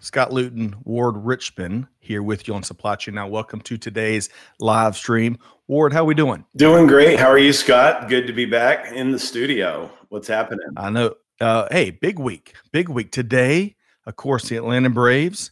[0.00, 3.28] Scott Luton, Ward Richmond here with you on Supply Chain Now.
[3.28, 5.38] Welcome to today's live stream.
[5.68, 6.44] Ward, how we doing?
[6.56, 7.20] Doing great.
[7.20, 8.08] How are you, Scott?
[8.08, 9.90] Good to be back in the studio.
[10.08, 10.66] What's happening?
[10.78, 11.14] I know.
[11.38, 13.76] Uh, hey, big week, big week today.
[14.06, 15.50] Of course, the Atlanta Braves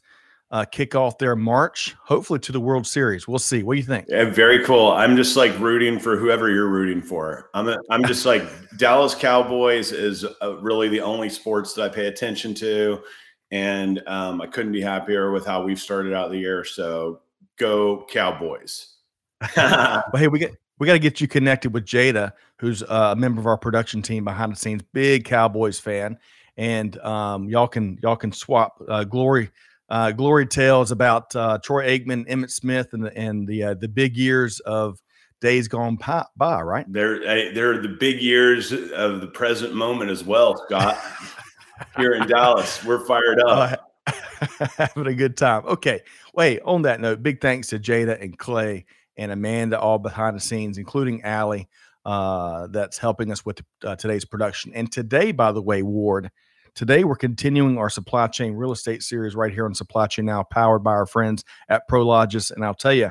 [0.50, 3.28] uh, kick off their march, hopefully to the World Series.
[3.28, 3.62] We'll see.
[3.62, 4.06] What do you think?
[4.08, 4.92] Yeah, very cool.
[4.92, 7.50] I'm just like rooting for whoever you're rooting for.
[7.52, 8.42] I'm a, I'm just like
[8.78, 13.02] Dallas Cowboys is uh, really the only sports that I pay attention to,
[13.50, 16.64] and um, I couldn't be happier with how we've started out the year.
[16.64, 17.20] So
[17.58, 18.94] go Cowboys.
[19.56, 23.16] well, hey, we get we got to get you connected with Jada, who's uh, a
[23.16, 26.18] member of our production team behind the scenes, big Cowboys fan,
[26.56, 29.50] and um, y'all can y'all can swap uh, glory
[29.88, 33.88] uh, glory tales about uh, Troy Aikman, Emmitt Smith, and the and the uh, the
[33.88, 35.00] big years of
[35.40, 35.98] days gone
[36.36, 36.60] by.
[36.60, 36.86] Right?
[36.88, 40.98] They're they're the big years of the present moment as well, Scott.
[41.96, 43.84] Here in Dallas, we're fired up.
[44.76, 45.64] having a good time.
[45.66, 46.00] Okay.
[46.34, 50.40] Wait, on that note, big thanks to Jada and Clay and Amanda, all behind the
[50.40, 51.68] scenes, including Allie,
[52.04, 54.72] uh, that's helping us with uh, today's production.
[54.74, 56.30] And today, by the way, Ward,
[56.78, 60.44] Today, we're continuing our supply chain real estate series right here on Supply Chain Now,
[60.44, 62.52] powered by our friends at Prologis.
[62.52, 63.10] And I'll tell you,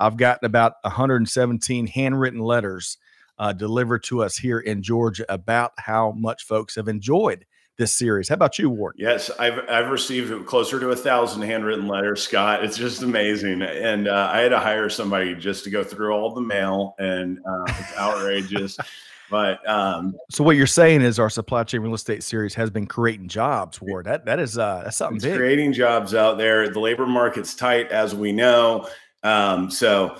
[0.00, 2.98] I've gotten about 117 handwritten letters
[3.38, 8.28] uh, delivered to us here in Georgia about how much folks have enjoyed this series.
[8.28, 8.94] How about you, Ward?
[8.98, 12.64] Yes, I've I've received closer to a thousand handwritten letters, Scott.
[12.64, 16.34] It's just amazing, and uh, I had to hire somebody just to go through all
[16.34, 18.78] the mail, and uh, it's outrageous.
[19.30, 22.86] But um, so what you're saying is our supply chain real estate series has been
[22.86, 23.80] creating jobs.
[23.80, 25.36] Ward that that is uh, that's something big.
[25.36, 26.68] Creating jobs out there.
[26.68, 28.86] The labor market's tight, as we know.
[29.22, 30.18] Um, so,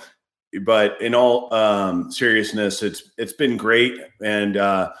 [0.63, 4.91] but in all um, seriousness, it's it's been great, and uh,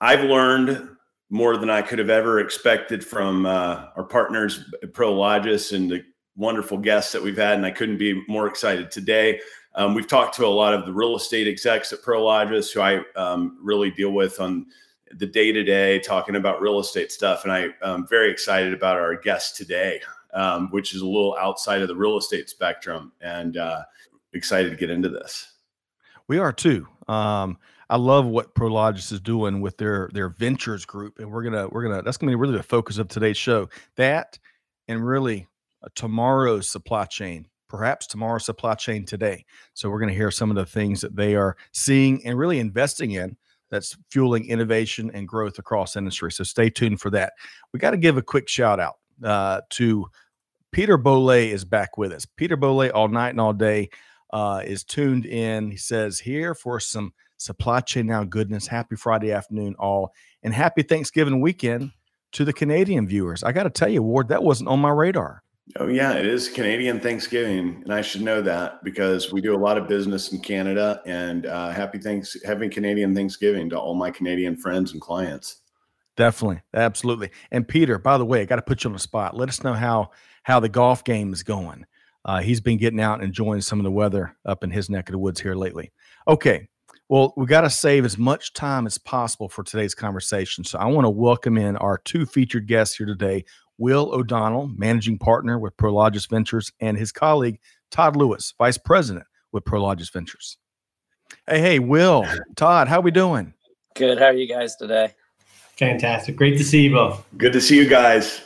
[0.00, 0.90] I've learned
[1.30, 6.02] more than I could have ever expected from uh, our partners Prologis and the
[6.36, 9.40] wonderful guests that we've had, and I couldn't be more excited today.
[9.74, 13.02] Um, we've talked to a lot of the real estate execs at Prologis who I
[13.16, 14.66] um, really deal with on
[15.12, 17.44] the day to day, talking about real estate stuff.
[17.44, 20.00] And I, am very excited about our guest today,
[20.34, 23.82] um, which is a little outside of the real estate spectrum, and uh,
[24.32, 25.52] excited to get into this.
[26.26, 26.86] We are too.
[27.06, 27.58] Um,
[27.90, 31.82] I love what Prologis is doing with their their ventures group, and we're gonna we're
[31.82, 33.68] gonna that's gonna be really the focus of today's show.
[33.96, 34.38] That
[34.88, 35.46] and really
[35.82, 39.44] uh, tomorrow's supply chain perhaps tomorrow's supply chain today.
[39.74, 43.12] So we're to hear some of the things that they are seeing and really investing
[43.12, 43.36] in
[43.70, 46.32] that's fueling innovation and growth across industry.
[46.32, 47.34] So stay tuned for that.
[47.72, 50.06] We got to give a quick shout out uh, to
[50.72, 52.26] Peter Bolay is back with us.
[52.36, 53.90] Peter Bolay all night and all day
[54.32, 55.70] uh, is tuned in.
[55.70, 58.66] He says here for some supply chain now goodness.
[58.66, 60.12] Happy Friday afternoon all
[60.42, 61.92] and happy Thanksgiving weekend
[62.32, 63.42] to the Canadian viewers.
[63.42, 65.42] I got to tell you, Ward, that wasn't on my radar.
[65.76, 69.58] Oh yeah, it is Canadian Thanksgiving, and I should know that because we do a
[69.58, 71.02] lot of business in Canada.
[71.04, 75.60] And uh, happy thanks, having Canadian Thanksgiving to all my Canadian friends and clients.
[76.16, 77.30] Definitely, absolutely.
[77.50, 79.36] And Peter, by the way, I got to put you on the spot.
[79.36, 80.10] Let us know how
[80.42, 81.84] how the golf game is going.
[82.24, 85.08] Uh, he's been getting out and enjoying some of the weather up in his neck
[85.08, 85.92] of the woods here lately.
[86.26, 86.66] Okay,
[87.08, 90.62] well, we got to save as much time as possible for today's conversation.
[90.62, 93.44] So I want to welcome in our two featured guests here today.
[93.78, 97.60] Will O'Donnell, managing partner with Prologis Ventures, and his colleague
[97.90, 100.58] Todd Lewis, vice president with Prologis Ventures.
[101.46, 102.26] Hey, hey, Will,
[102.56, 103.54] Todd, how we doing?
[103.94, 104.18] Good.
[104.18, 105.14] How are you guys today?
[105.76, 106.36] Fantastic.
[106.36, 107.24] Great to see you both.
[107.36, 108.42] Good to see you guys.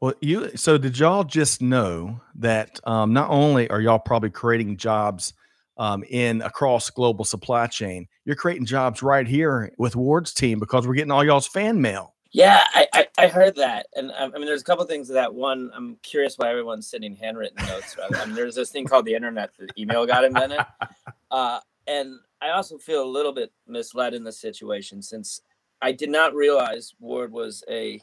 [0.00, 4.78] Well, you so did y'all just know that um, not only are y'all probably creating
[4.78, 5.34] jobs
[5.80, 10.86] um, in across global supply chain, you're creating jobs right here with Ward's team because
[10.86, 12.14] we're getting all y'all's fan mail.
[12.32, 15.14] Yeah, I, I, I, heard that, and um, I mean, there's a couple things of
[15.14, 15.34] that.
[15.34, 17.96] One, I'm curious why everyone's sending handwritten notes.
[17.98, 18.18] Rather.
[18.18, 19.50] I mean, there's this thing called the internet.
[19.58, 20.60] The email got invented,
[21.32, 25.40] uh, and I also feel a little bit misled in this situation since
[25.82, 28.00] I did not realize Ward was a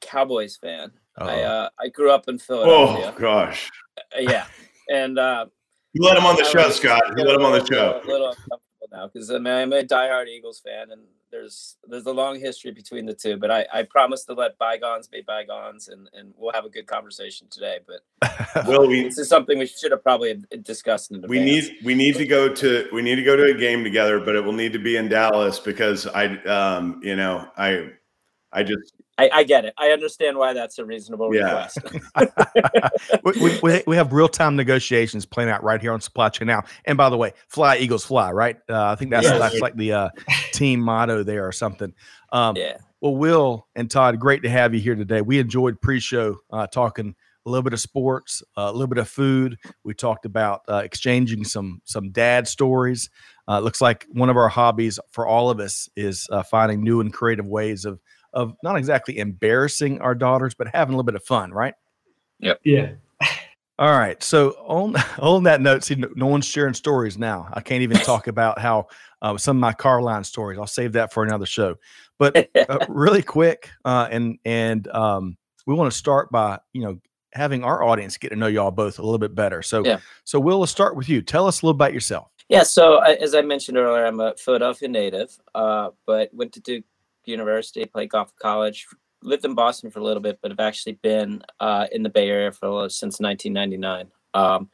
[0.00, 0.90] Cowboys fan.
[1.18, 1.26] Oh.
[1.26, 3.12] I uh, I grew up in Philadelphia.
[3.14, 3.70] Oh gosh.
[3.98, 4.46] Uh, yeah,
[4.90, 5.46] and uh,
[5.94, 7.02] you let him on the show, Scott.
[7.16, 8.00] You let him on the show.
[8.04, 12.06] A little, uncomfortable now because I mean, I'm a diehard Eagles fan, and there's there's
[12.06, 15.88] a long history between the two, but I, I promise to let bygones be bygones,
[15.88, 17.78] and, and we'll have a good conversation today.
[17.86, 19.04] But Will we?
[19.04, 21.30] this is something we should have probably discussed in advance.
[21.30, 24.18] We need we need to go to we need to go to a game together,
[24.18, 27.90] but it will need to be in Dallas because I um you know I
[28.52, 29.74] I just I, I get it.
[29.78, 31.42] I understand why that's a reasonable Yeah.
[31.44, 31.78] request.
[33.24, 36.62] we, we- we, have real time negotiations playing out right here on supply chain now.
[36.84, 38.56] And by the way, fly Eagles fly, right?
[38.68, 39.38] Uh, I think that's Yes.
[39.38, 40.08] that's like the uh,
[40.52, 41.92] team motto there or something.
[42.32, 42.78] Um, yeah.
[43.00, 45.20] Well, Will and Todd, great to have you here today.
[45.20, 47.14] We enjoyed pre-show uh, talking
[47.46, 49.58] a little bit of sports, uh, a little bit of food.
[49.84, 53.10] We talked about uh, exchanging some some dad stories.
[53.46, 57.00] Uh, looks like one of our hobbies for all of us is uh, finding new
[57.00, 58.00] and creative ways of
[58.34, 61.74] of not exactly embarrassing our daughters, but having a little bit of fun, right?
[62.40, 62.60] Yep.
[62.64, 62.92] Yeah.
[63.78, 64.22] All right.
[64.22, 67.48] So on on that note, see, no, no one's sharing stories now.
[67.52, 68.88] I can't even talk about how
[69.22, 70.58] uh, some of my car line stories.
[70.58, 71.76] I'll save that for another show.
[72.18, 77.00] But uh, really quick, uh, and and um, we want to start by you know
[77.32, 79.60] having our audience get to know y'all both a little bit better.
[79.60, 79.98] So Yeah.
[80.22, 81.20] so Will, let's start with you.
[81.20, 82.28] Tell us a little about yourself.
[82.48, 86.60] Yeah, so I, as I mentioned earlier, I'm a Philadelphia native, uh, but went to
[86.60, 86.84] Duke
[87.26, 88.86] University, played golf at college,
[89.22, 92.28] lived in Boston for a little bit, but have actually been uh, in the Bay
[92.28, 94.10] Area for little- since 1999.
[94.34, 94.70] Um,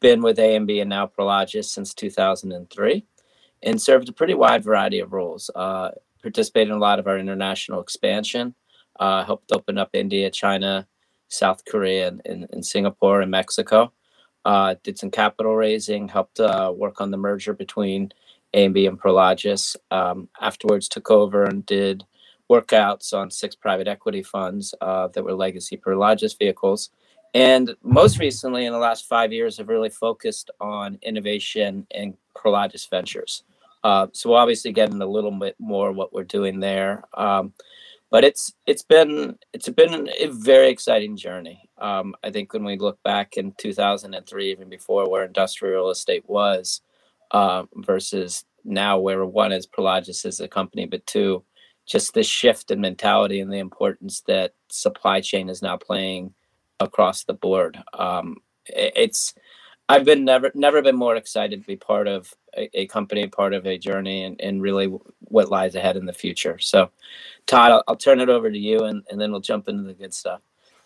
[0.00, 3.06] been with AMB and now Prologis since 2003,
[3.62, 5.50] and served a pretty wide variety of roles.
[5.54, 5.90] Uh,
[6.22, 8.54] participated in a lot of our international expansion,
[8.98, 10.86] uh, helped open up India, China,
[11.28, 13.92] South Korea, and, and, and Singapore and Mexico
[14.44, 18.12] uh, did some capital raising, helped uh, work on the merger between
[18.54, 19.76] AMB and Prologis.
[19.90, 22.04] Um, afterwards, took over and did
[22.50, 26.90] workouts on six private equity funds uh, that were legacy Prologis vehicles.
[27.32, 32.88] And most recently, in the last five years, have really focused on innovation and Prologis
[32.88, 33.42] Ventures.
[33.82, 37.02] Uh, so we'll obviously get into a little bit more what we're doing there.
[37.14, 37.52] Um,
[38.10, 41.68] but it's it's been it's been a very exciting journey.
[41.78, 46.22] Um, I think when we look back in 2003, even before where industrial real estate
[46.28, 46.80] was,
[47.34, 51.44] uh, versus now where one is Prologis as a company, but two,
[51.84, 56.32] just the shift in mentality and the importance that supply chain is now playing
[56.78, 57.76] across the board.
[57.92, 58.36] Um,
[58.66, 59.34] it's
[59.88, 63.52] I've been never never been more excited to be part of a, a company, part
[63.52, 64.86] of a journey, and, and really
[65.18, 66.58] what lies ahead in the future.
[66.58, 66.90] So,
[67.46, 69.92] Todd, I'll, I'll turn it over to you, and, and then we'll jump into the
[69.92, 70.40] good stuff.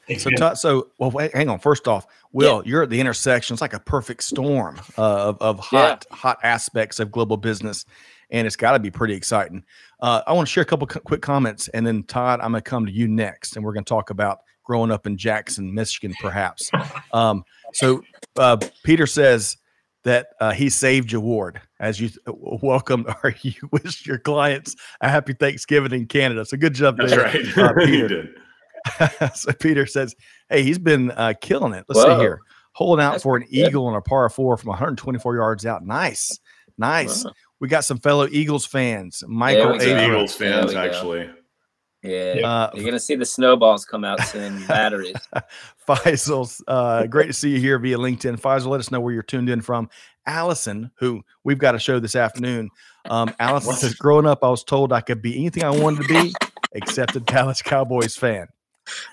[0.08, 0.38] Thanks, So, man.
[0.38, 1.58] Todd, so well, wait, hang on.
[1.60, 3.54] First off, Will, you're at the intersection.
[3.54, 5.88] It's like a perfect storm uh, of, of Yeah.
[5.90, 7.84] hot, hot aspects of global business,
[8.30, 9.62] and it's got to be pretty exciting.
[10.00, 12.62] Uh, I want to share a couple co- quick comments, and then Todd, I'm going
[12.62, 15.72] to come to you next, and we're going to talk about growing up in Jackson,
[15.74, 16.70] Michigan, perhaps.
[17.12, 18.02] Um, so,
[18.36, 19.56] uh, Peter says
[20.04, 25.08] that uh, he saved your ward as you welcomed or you wished your clients a
[25.08, 26.44] happy Thanksgiving in Canada.
[26.44, 27.58] So, good job that's there, right.
[27.58, 28.28] uh, you Peter.
[29.20, 29.30] Did.
[29.34, 30.14] so Peter says,
[30.48, 31.84] "Hey, he's been uh, killing it.
[31.88, 32.40] Let's see here,
[32.72, 33.68] holding out That's for an pretty good.
[33.68, 35.84] eagle on a par four from 124 yards out.
[35.84, 36.38] Nice,
[36.76, 37.24] nice.
[37.24, 37.32] Wow.
[37.60, 39.24] We got some fellow Eagles fans.
[39.26, 41.30] Michael we Some Eagles fans actually.
[42.02, 44.64] Yeah, uh, you're gonna see the snowballs come out soon.
[44.68, 45.16] Batteries.
[45.88, 46.62] Faisal.
[46.68, 48.40] Uh, great to see you here via LinkedIn.
[48.40, 49.90] Faisal, let us know where you're tuned in from.
[50.26, 52.70] Allison, who we've got a show this afternoon.
[53.10, 56.22] Um, Allison says, "Growing up, I was told I could be anything I wanted to
[56.22, 56.32] be,
[56.72, 58.46] except a Dallas Cowboys fan."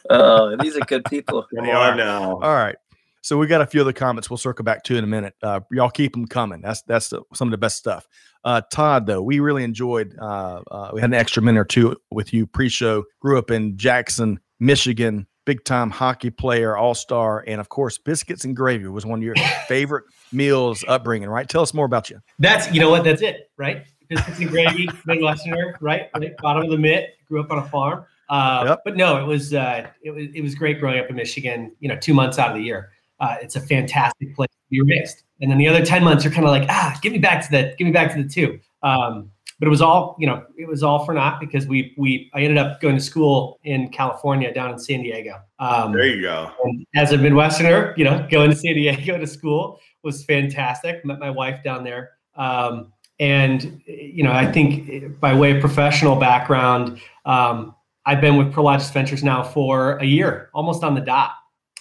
[0.10, 1.46] Oh, these are good people.
[1.52, 1.96] They are.
[1.96, 2.34] now.
[2.34, 2.76] All right.
[3.22, 4.30] So we got a few other comments.
[4.30, 5.34] We'll circle back to in a minute.
[5.42, 6.62] Uh, y'all keep them coming.
[6.62, 8.08] That's that's the, some of the best stuff.
[8.44, 10.16] Uh, Todd, though, we really enjoyed.
[10.22, 13.04] Uh, uh, we had an extra minute or two with you pre-show.
[13.20, 15.26] Grew up in Jackson, Michigan.
[15.46, 19.24] Big time hockey player, all star, and of course, biscuits and gravy was one of
[19.24, 19.36] your
[19.68, 21.30] favorite meals upbringing.
[21.30, 21.50] Right?
[21.50, 22.20] Tell us more about you.
[22.38, 23.04] That's you know what?
[23.04, 23.86] That's it, right?
[24.08, 26.10] Biscuits and gravy, Midwesterner, right?
[26.16, 26.38] right?
[26.38, 27.16] Bottom of the mitt.
[27.28, 28.06] Grew up on a farm.
[28.30, 28.80] Uh, Yep.
[28.86, 31.76] But no, it was uh, it was it was great growing up in Michigan.
[31.80, 34.82] You know, two months out of the year, uh, it's a fantastic place to be
[34.82, 35.24] raised.
[35.42, 37.52] And then the other ten months, you're kind of like, ah, give me back to
[37.52, 38.60] the give me back to the two.
[38.84, 42.30] Um, but it was all you know, it was all for naught because we we
[42.34, 45.40] I ended up going to school in California down in San Diego.
[45.60, 46.52] Um, There you go.
[46.64, 51.06] and as a Midwesterner, you know, going to San Diego to school was fantastic.
[51.06, 52.12] Met my wife down there.
[52.36, 57.74] Um, and, you know, I think by way of professional background, um,
[58.06, 61.32] I've been with Prologis Ventures now for a year, almost on the dot.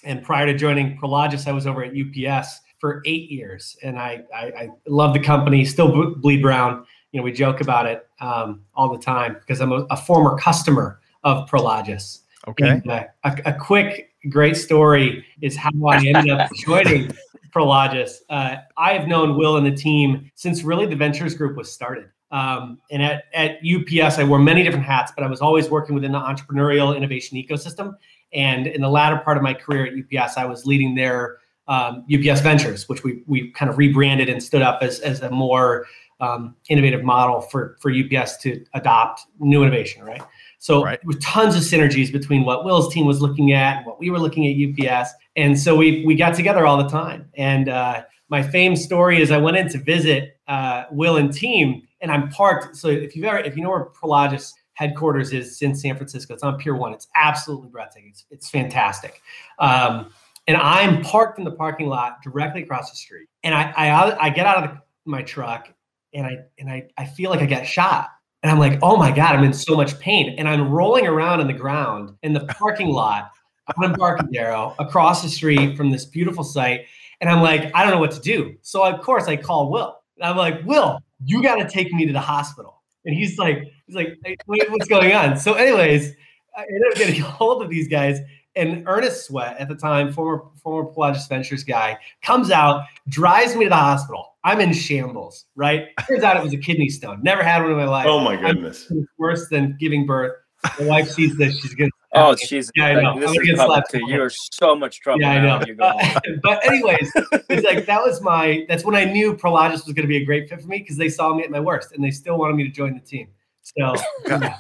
[0.05, 3.77] And prior to joining Prologis, I was over at UPS for eight years.
[3.83, 6.85] And I, I, I love the company, still bleed brown.
[7.13, 10.37] You know, we joke about it um, all the time because I'm a, a former
[10.39, 12.21] customer of Prologis.
[12.49, 12.69] Okay.
[12.69, 17.13] And, uh, a, a quick, great story is how I ended up joining
[17.55, 18.17] Prologis.
[18.29, 22.09] Uh, I have known Will and the team since really the Ventures Group was started.
[22.35, 25.95] Um, and at, at UPS, I wore many different hats, but I was always working
[25.95, 27.95] within the entrepreneurial innovation ecosystem.
[28.33, 31.39] And in the latter part of my career at UPS, I was leading their
[31.69, 35.31] um, UPS Ventures, which we we kind of rebranded and stood up as, as a
[35.31, 35.87] more
[36.21, 40.23] um, innovative model for for UPS to adopt new innovation, right?
[40.59, 40.99] So right.
[41.05, 44.19] with tons of synergies between what Will's team was looking at and what we were
[44.19, 47.31] looking at UPS, and so we we got together all the time.
[47.37, 51.83] And uh, my famed story is I went in to visit uh, Will and team,
[52.05, 52.77] and I'm parked.
[52.77, 56.43] So if you've ever if you know where Prologis headquarters is in San Francisco, it's
[56.43, 56.93] on Pier One.
[56.93, 58.11] It's absolutely breathtaking.
[58.11, 59.23] It's it's fantastic.
[59.59, 60.13] Um,
[60.47, 63.29] and I'm parked in the parking lot directly across the street.
[63.43, 65.73] And I I, I get out of the, my truck
[66.13, 68.11] and I and I, I feel like I got shot.
[68.43, 70.35] And I'm like, oh my God, I'm in so much pain.
[70.37, 73.31] And I'm rolling around in the ground in the parking lot
[73.79, 76.83] on Embarcadero across the street from this beautiful site.
[77.23, 78.55] And I'm like, I don't know what to do.
[78.61, 79.97] So of course I call Will.
[80.19, 82.83] And I'm like, Will, you got to take me to the hospital.
[83.05, 85.37] And he's like, he's like, hey, what's going on?
[85.37, 86.15] So, anyways,
[86.57, 88.21] I ended up getting a hold of these guys
[88.57, 93.65] and Ernest Sweat at the time, former former Prologis Ventures guy, comes out, drives me
[93.65, 94.37] to the hospital.
[94.45, 95.89] I'm in shambles, right?
[96.07, 97.21] Turns out it was a kidney stone.
[97.23, 98.07] Never had one in my life.
[98.07, 98.91] Oh my goodness!
[99.19, 100.33] worse than giving birth.
[100.79, 101.91] My wife sees this, she's gonna.
[102.15, 103.19] Oh, she's yeah, I know.
[103.19, 104.03] This I'm is public too.
[104.07, 105.23] You're so much trouble.
[105.23, 106.01] Yeah, I know.
[106.43, 108.65] but anyways, it's like that was my.
[108.69, 110.97] That's when I knew Prologis was going to be a great fit for me because
[110.97, 113.29] they saw me at my worst and they still wanted me to join the team.
[113.63, 113.95] So.
[114.29, 114.59] Yeah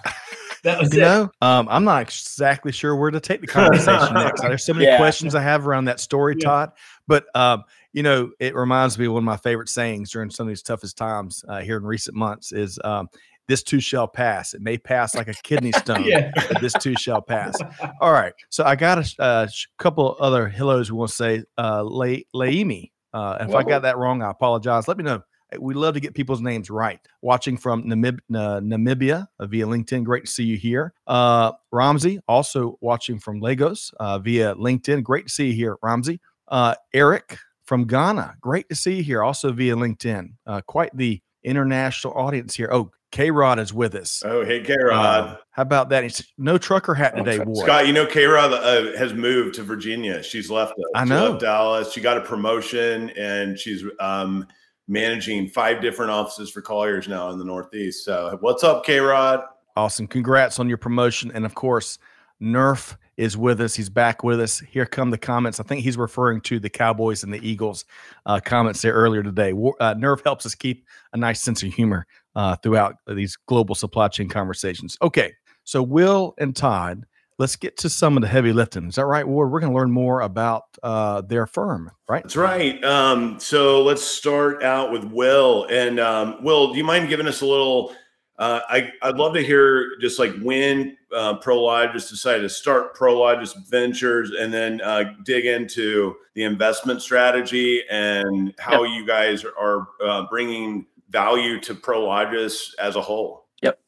[0.64, 1.04] that was you it.
[1.04, 4.84] know um, i'm not exactly sure where to take the conversation next there's so many
[4.87, 4.96] yeah.
[4.96, 6.44] questions i have around that story yeah.
[6.44, 6.73] todd
[7.06, 10.46] but um, you know it reminds me of one of my favorite sayings during some
[10.46, 13.08] of these toughest times uh, here in recent months is um,
[13.48, 14.54] this too shall pass.
[14.54, 16.30] It may pass like a kidney stone, yeah.
[16.34, 17.56] but this too shall pass.
[18.00, 18.32] All right.
[18.50, 19.48] So I got a, a
[19.78, 21.44] couple other hellos we want to say.
[21.58, 22.90] Uh, Le- Laimi.
[23.12, 23.58] Uh, if Whoa.
[23.58, 24.88] I got that wrong, I apologize.
[24.88, 25.22] Let me know.
[25.60, 26.98] We love to get people's names right.
[27.22, 30.02] Watching from Namib- uh, Namibia uh, via LinkedIn.
[30.02, 30.94] Great to see you here.
[31.06, 35.04] Uh, Ramsey, also watching from Lagos uh, via LinkedIn.
[35.04, 36.20] Great to see you here, Ramsey.
[36.48, 38.36] Uh, Eric from Ghana.
[38.40, 40.30] Great to see you here, also via LinkedIn.
[40.46, 42.70] Uh, quite the international audience here.
[42.72, 44.25] Oh, K Rod is with us.
[44.26, 45.25] Oh, hey, K Rod.
[45.25, 46.02] Uh, how about that?
[46.02, 49.62] He's no trucker hat today, oh, Scott, you know, K Rod uh, has moved to
[49.62, 50.21] Virginia.
[50.21, 50.73] She's left.
[50.73, 50.85] Us.
[50.97, 51.38] I know.
[51.38, 51.92] Dallas.
[51.92, 54.49] She got a promotion and she's um,
[54.88, 58.04] managing five different offices for Colliers now in the Northeast.
[58.04, 59.44] So, what's up, K Rod?
[59.76, 60.09] Awesome.
[60.09, 61.30] Congrats on your promotion.
[61.33, 62.00] And of course,
[62.42, 63.76] Nerf is with us.
[63.76, 64.59] He's back with us.
[64.59, 65.61] Here come the comments.
[65.61, 67.85] I think he's referring to the Cowboys and the Eagles
[68.26, 69.52] uh, comments there earlier today.
[69.52, 74.08] Uh, Nerf helps us keep a nice sense of humor uh, throughout these global supply
[74.08, 74.96] chain conversations.
[75.02, 75.32] Okay.
[75.64, 77.04] So, Will and Todd
[77.38, 78.88] let's get to some of the heavy lifting.
[78.88, 79.50] Is that right, Ward?
[79.50, 82.22] We're going to learn more about uh, their firm, right?
[82.22, 82.82] That's right.
[82.84, 85.66] Um, so let's start out with Will.
[85.70, 87.94] And um, Will, do you mind giving us a little?
[88.36, 93.54] Uh, I, I'd love to hear just like when uh, Prologis decided to start Prologis
[93.68, 98.92] Ventures and then uh, dig into the investment strategy and how yep.
[98.96, 100.84] you guys are uh, bringing
[101.14, 103.47] value to Prologis as a whole.
[103.62, 103.78] Yep.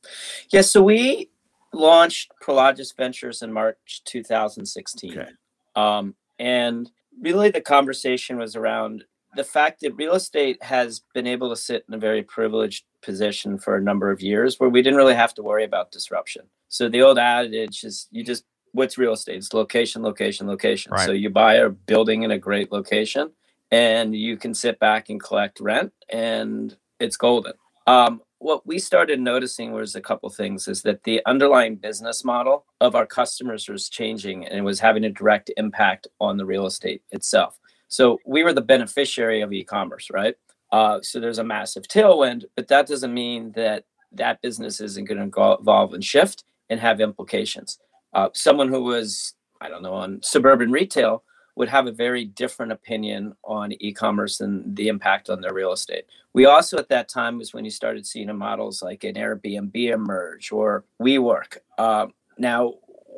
[0.52, 0.60] Yeah.
[0.60, 1.28] So we
[1.74, 5.18] launched Prologis Ventures in March 2016.
[5.18, 5.30] Okay.
[5.74, 6.88] Um, and
[7.20, 9.04] really the conversation was around
[9.34, 13.58] the fact that real estate has been able to sit in a very privileged position
[13.58, 16.42] for a number of years where we didn't really have to worry about disruption.
[16.68, 19.36] So the old adage is you just what's real estate?
[19.36, 20.92] It's location, location, location.
[20.92, 21.06] Right.
[21.06, 23.32] So you buy a building in a great location
[23.72, 27.52] and you can sit back and collect rent and it's golden.
[27.86, 32.66] Um, what we started noticing was a couple things is that the underlying business model
[32.80, 36.66] of our customers was changing and it was having a direct impact on the real
[36.66, 37.58] estate itself.
[37.88, 40.34] So we were the beneficiary of e-commerce, right?
[40.72, 45.30] Uh, so there's a massive tailwind, but that doesn't mean that that business isn't going
[45.30, 47.78] to evolve and shift and have implications.
[48.12, 51.22] Uh, someone who was, I don't know, on suburban retail
[51.56, 56.04] would have a very different opinion on e-commerce and the impact on their real estate.
[56.34, 60.52] We also at that time was when you started seeing models like an Airbnb emerge
[60.52, 61.56] or WeWork.
[61.78, 62.08] Uh,
[62.38, 62.74] now,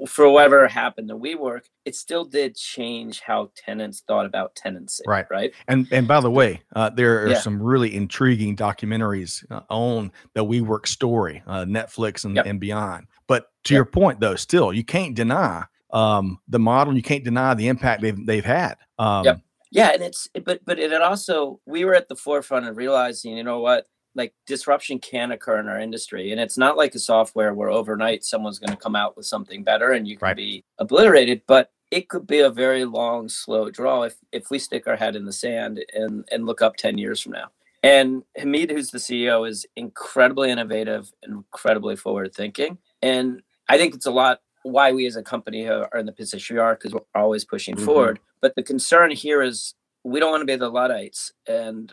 [0.06, 5.02] for whatever happened to WeWork, it still did change how tenants thought about tenancy.
[5.08, 5.26] Right.
[5.28, 5.52] Right.
[5.66, 7.40] And and by the way, uh, there are yeah.
[7.40, 12.46] some really intriguing documentaries uh, on the WeWork story, uh, Netflix and, yep.
[12.46, 13.08] and beyond.
[13.26, 13.78] But to yep.
[13.78, 16.94] your point, though, still you can't deny um, the model.
[16.94, 18.76] You can't deny the impact they've they've had.
[18.98, 19.40] Um, yep.
[19.70, 23.44] Yeah, and it's but but it also we were at the forefront of realizing, you
[23.44, 27.52] know what, like disruption can occur in our industry, and it's not like a software
[27.54, 30.36] where overnight someone's going to come out with something better and you can right.
[30.36, 34.86] be obliterated, but it could be a very long, slow draw if if we stick
[34.86, 37.48] our head in the sand and and look up ten years from now.
[37.82, 42.78] And Hamid, who's the CEO, is incredibly innovative and incredibly forward thinking.
[43.02, 44.40] And I think it's a lot
[44.72, 47.74] why we as a company are in the position we are because we're always pushing
[47.74, 47.84] mm-hmm.
[47.84, 48.20] forward.
[48.40, 51.92] But the concern here is we don't want to be the Luddites and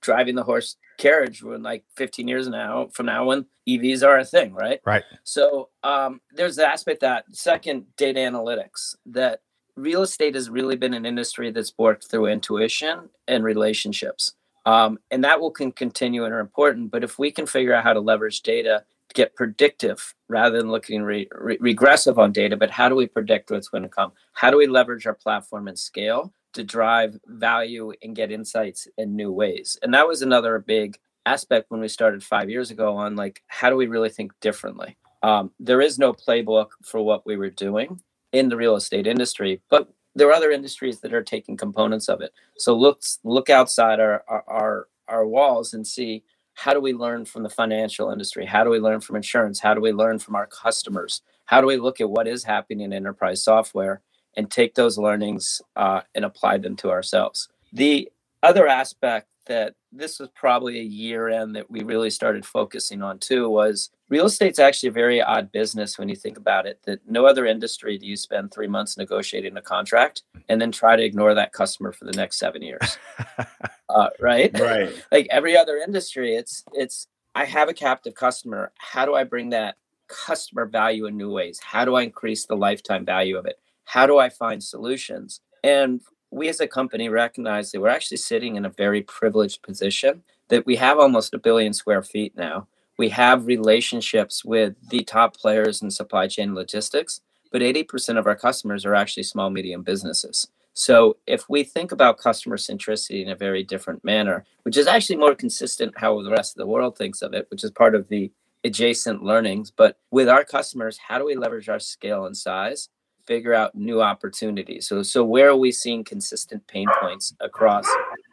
[0.00, 4.24] driving the horse carriage when like 15 years now from now when EVs are a
[4.24, 4.80] thing, right?
[4.84, 5.04] Right.
[5.24, 9.40] So um, there's the aspect that second data analytics that
[9.76, 14.34] real estate has really been an industry that's worked through intuition and relationships.
[14.66, 16.90] Um, and that will can continue and are important.
[16.90, 21.02] But if we can figure out how to leverage data get predictive rather than looking
[21.02, 24.12] re- re- regressive on data, but how do we predict what's going to come?
[24.32, 29.16] How do we leverage our platform and scale to drive value and get insights in
[29.16, 29.78] new ways?
[29.82, 33.70] And that was another big aspect when we started five years ago on like, how
[33.70, 34.96] do we really think differently?
[35.22, 38.00] Um, there is no playbook for what we were doing
[38.32, 42.20] in the real estate industry, but there are other industries that are taking components of
[42.20, 42.32] it.
[42.56, 46.24] So look look outside our our our, our walls and see
[46.60, 48.44] how do we learn from the financial industry?
[48.44, 49.60] How do we learn from insurance?
[49.60, 51.22] How do we learn from our customers?
[51.46, 54.02] How do we look at what is happening in enterprise software
[54.36, 57.48] and take those learnings uh, and apply them to ourselves?
[57.72, 58.10] The
[58.42, 63.20] other aspect that this was probably a year end that we really started focusing on
[63.20, 67.00] too was real estate's actually a very odd business when you think about it that
[67.08, 71.04] no other industry do you spend three months negotiating a contract and then try to
[71.04, 72.98] ignore that customer for the next seven years.
[73.90, 74.56] Uh, right?
[74.56, 74.94] Right.
[75.10, 78.70] Like every other industry it's it's i have a captive customer.
[78.78, 79.74] How do i bring that
[80.06, 81.58] customer value in new ways?
[81.58, 83.58] How do i increase the lifetime value of it?
[83.84, 85.40] How do i find solutions?
[85.64, 86.00] And
[86.30, 90.66] we as a company recognize that we're actually sitting in a very privileged position that
[90.66, 92.68] we have almost a billion square feet now.
[93.00, 98.36] We have relationships with the top players in supply chain logistics, but 80% of our
[98.36, 100.48] customers are actually small, medium businesses.
[100.74, 105.16] So if we think about customer centricity in a very different manner, which is actually
[105.16, 108.06] more consistent how the rest of the world thinks of it, which is part of
[108.08, 108.30] the
[108.64, 112.90] adjacent learnings, but with our customers, how do we leverage our scale and size
[113.24, 114.86] figure out new opportunities.
[114.86, 117.86] So, so where are we seeing consistent pain points across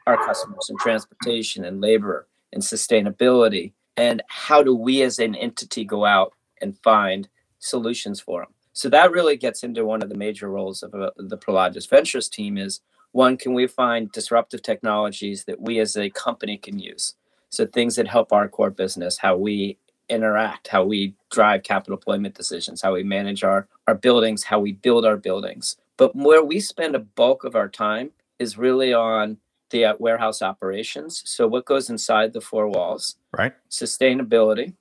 [0.08, 3.72] our customers in transportation and labor and sustainability?
[3.98, 7.28] And how do we as an entity go out and find
[7.60, 8.54] solutions for them?
[8.74, 12.30] So that really gets into one of the major roles of uh, the Prologis Ventures
[12.30, 12.82] team is
[13.12, 17.16] one, can we find disruptive technologies that we as a company can use?
[17.50, 19.80] So things that help our core business, how we
[20.10, 24.74] interact, how we drive capital deployment decisions, how we manage our, our buildings, how we
[24.74, 25.78] build our buildings.
[25.98, 29.38] But where we spend a bulk of our time is really on
[29.70, 31.22] the uh, warehouse operations.
[31.26, 33.54] So what goes inside the four walls, right?
[33.70, 34.74] Sustainability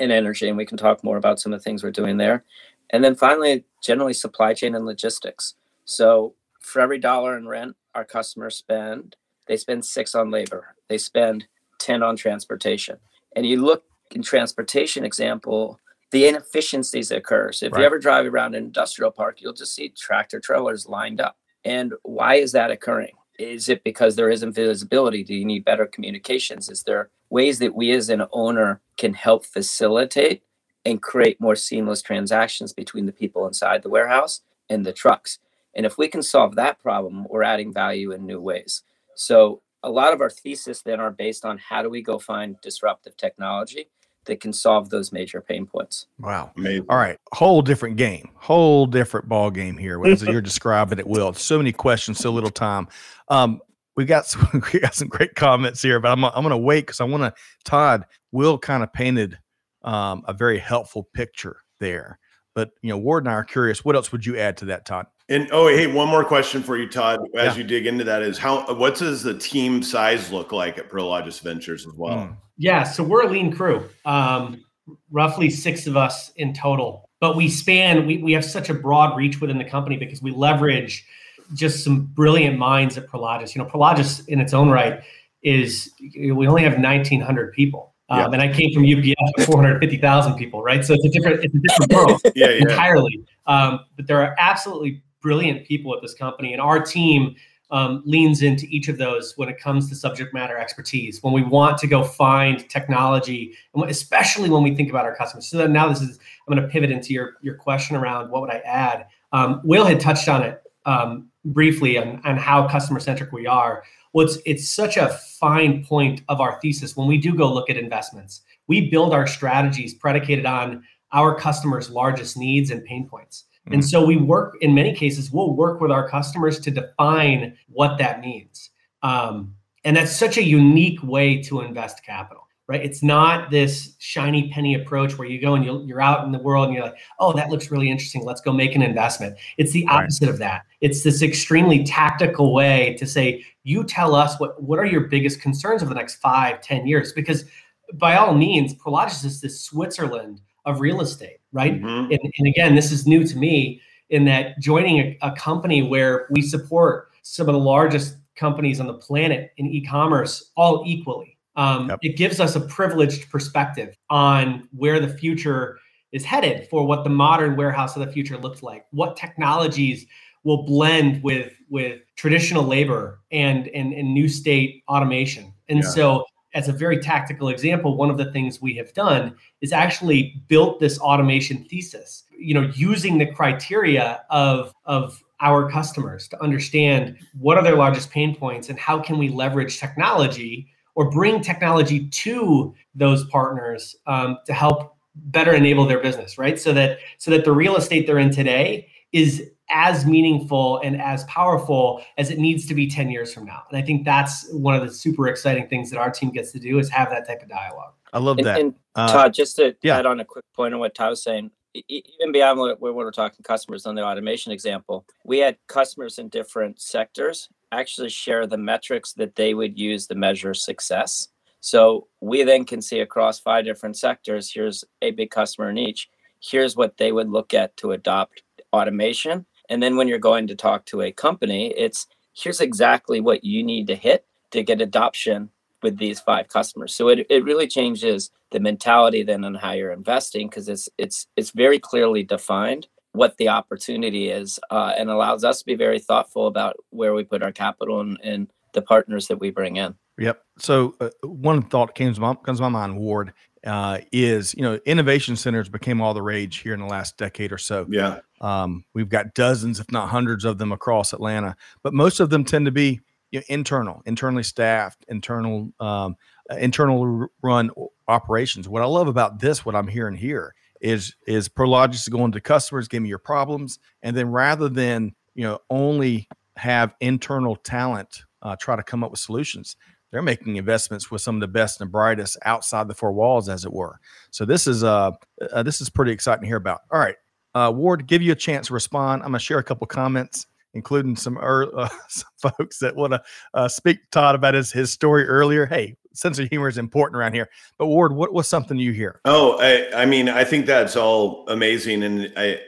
[0.00, 2.44] and energy, and we can talk more about some of the things we're doing there.
[2.90, 5.54] And then finally, generally supply chain and logistics.
[5.84, 10.74] So for every dollar in rent our customers spend, they spend six on labor.
[10.88, 11.46] They spend
[11.78, 12.98] 10 on transportation.
[13.34, 15.78] And you look in transportation example,
[16.10, 17.52] the inefficiencies that occur.
[17.52, 17.80] So if right.
[17.80, 21.36] you ever drive around an industrial park, you'll just see tractor trailers lined up.
[21.64, 23.12] And why is that occurring?
[23.38, 25.22] Is it because there isn't visibility?
[25.22, 26.68] Do you need better communications?
[26.68, 30.42] Is there ways that we as an owner can help facilitate
[30.84, 35.38] and create more seamless transactions between the people inside the warehouse and the trucks?
[35.76, 38.82] And if we can solve that problem, we're adding value in new ways.
[39.14, 42.60] So a lot of our thesis then are based on how do we go find
[42.60, 43.88] disruptive technology
[44.28, 46.06] that can solve those major pain points.
[46.20, 46.52] Wow.
[46.56, 46.86] Amazing.
[46.88, 47.18] All right.
[47.32, 50.02] Whole different game, whole different ball game here.
[50.06, 51.32] As you're describing it, Will.
[51.34, 52.88] So many questions, so little time.
[53.28, 53.60] Um,
[53.96, 56.86] we got some, we got some great comments here, but I'm, I'm going to wait
[56.86, 59.38] because I want to, Todd, Will kind of painted
[59.82, 62.18] um, a very helpful picture there.
[62.54, 64.84] But, you know, Ward and I are curious, what else would you add to that,
[64.84, 65.06] Todd?
[65.28, 67.20] And oh, hey, one more question for you, Todd.
[67.36, 67.62] As yeah.
[67.62, 71.40] you dig into that, is how what does the team size look like at Prologis
[71.42, 72.16] Ventures as well?
[72.16, 72.36] Mm.
[72.58, 74.64] Yeah, so we're a lean crew, um,
[75.10, 77.08] roughly six of us in total.
[77.20, 80.32] But we span, we, we have such a broad reach within the company because we
[80.32, 81.06] leverage
[81.54, 83.54] just some brilliant minds at Prologis.
[83.54, 85.02] You know, Prologis in its own right
[85.42, 87.94] is we only have 1,900 people.
[88.10, 88.26] Um, yeah.
[88.26, 90.84] And I came from UPS with 450,000 people, right?
[90.84, 92.62] So it's a different, it's a different world yeah, yeah.
[92.62, 93.24] entirely.
[93.46, 97.36] Um, but there are absolutely brilliant people at this company, and our team
[97.70, 101.22] um, leans into each of those when it comes to subject matter expertise.
[101.22, 105.46] When we want to go find technology, and especially when we think about our customers.
[105.46, 108.50] So now this is I'm going to pivot into your your question around what would
[108.50, 109.06] I add.
[109.32, 113.82] Um, Will had touched on it um, briefly on, on how customer centric we are.
[114.12, 117.68] Well, it's, it's such a fine point of our thesis when we do go look
[117.68, 118.40] at investments.
[118.66, 123.44] We build our strategies predicated on our customers' largest needs and pain points.
[123.72, 127.98] And so we work in many cases, we'll work with our customers to define what
[127.98, 128.70] that means.
[129.02, 129.54] Um,
[129.84, 132.84] And that's such a unique way to invest capital right?
[132.84, 136.38] It's not this shiny penny approach where you go and you are out in the
[136.38, 138.24] world and you're like, oh, that looks really interesting.
[138.24, 139.38] Let's go make an investment.
[139.56, 140.32] It's the opposite right.
[140.32, 140.66] of that.
[140.82, 145.40] It's this extremely tactical way to say, you tell us what what are your biggest
[145.40, 147.12] concerns over the next five, ten years?
[147.12, 147.46] Because
[147.94, 151.74] by all means, Prologis is this Switzerland of real estate, right?
[151.74, 152.12] Mm-hmm.
[152.12, 153.80] And, and, again, this is new to me
[154.10, 158.86] in that joining a, a company where we support some of the largest companies on
[158.86, 161.98] the planet in e-commerce all equally um, yep.
[162.02, 165.78] It gives us a privileged perspective on where the future
[166.12, 168.86] is headed for what the modern warehouse of the future looks like.
[168.92, 170.06] What technologies
[170.44, 175.52] will blend with with traditional labor and and, and new state automation.
[175.68, 175.90] And yeah.
[175.90, 180.42] so as a very tactical example, one of the things we have done is actually
[180.48, 187.16] built this automation thesis, you know, using the criteria of, of our customers to understand
[187.38, 192.08] what are their largest pain points and how can we leverage technology or bring technology
[192.08, 196.58] to those partners um, to help better enable their business right?
[196.58, 201.24] So that so that the real estate they're in today is as meaningful and as
[201.24, 204.74] powerful as it needs to be 10 years from now and i think that's one
[204.74, 207.42] of the super exciting things that our team gets to do is have that type
[207.42, 209.98] of dialogue i love that and, and uh, todd just to yeah.
[209.98, 211.50] add on a quick point on what todd was saying
[211.88, 216.80] even beyond what we're talking customers on the automation example we had customers in different
[216.80, 221.28] sectors actually share the metrics that they would use to measure success.
[221.60, 226.08] So we then can see across five different sectors here's a big customer in each.
[226.40, 229.44] Here's what they would look at to adopt automation.
[229.68, 233.62] And then when you're going to talk to a company, it's here's exactly what you
[233.62, 235.50] need to hit to get adoption
[235.82, 236.94] with these five customers.
[236.94, 241.26] So it, it really changes the mentality then on how you're investing because it's it's
[241.36, 245.98] it's very clearly defined what the opportunity is uh, and allows us to be very
[245.98, 249.94] thoughtful about where we put our capital and, and the partners that we bring in.
[250.18, 250.42] Yep.
[250.58, 253.32] So uh, one thought came to my, comes to my mind, Ward,
[253.66, 257.52] uh, is you know innovation centers became all the rage here in the last decade
[257.52, 257.86] or so.
[257.88, 258.20] Yeah.
[258.40, 262.44] Um, we've got dozens, if not hundreds, of them across Atlanta, but most of them
[262.44, 266.16] tend to be you know, internal, internally staffed, internal, um,
[266.50, 267.70] uh, internal run
[268.06, 268.68] operations.
[268.68, 272.88] What I love about this, what I'm hearing here, is is Prologis going to customers,
[272.88, 278.56] give me your problems, and then rather than you know only have internal talent uh,
[278.60, 279.76] try to come up with solutions,
[280.10, 283.64] they're making investments with some of the best and brightest outside the four walls, as
[283.64, 284.00] it were.
[284.30, 285.12] So this is uh,
[285.52, 286.82] uh this is pretty exciting to hear about.
[286.90, 287.16] All right,
[287.54, 289.22] uh, Ward, give you a chance to respond.
[289.22, 293.22] I'm gonna share a couple comments including some, er, uh, some folks that want to
[293.54, 295.66] uh, speak to Todd about his, his story earlier.
[295.66, 297.48] Hey, sense of humor is important around here.
[297.78, 299.20] But Ward, what was something you hear?
[299.24, 302.60] Oh, I, I mean, I think that's all amazing, and I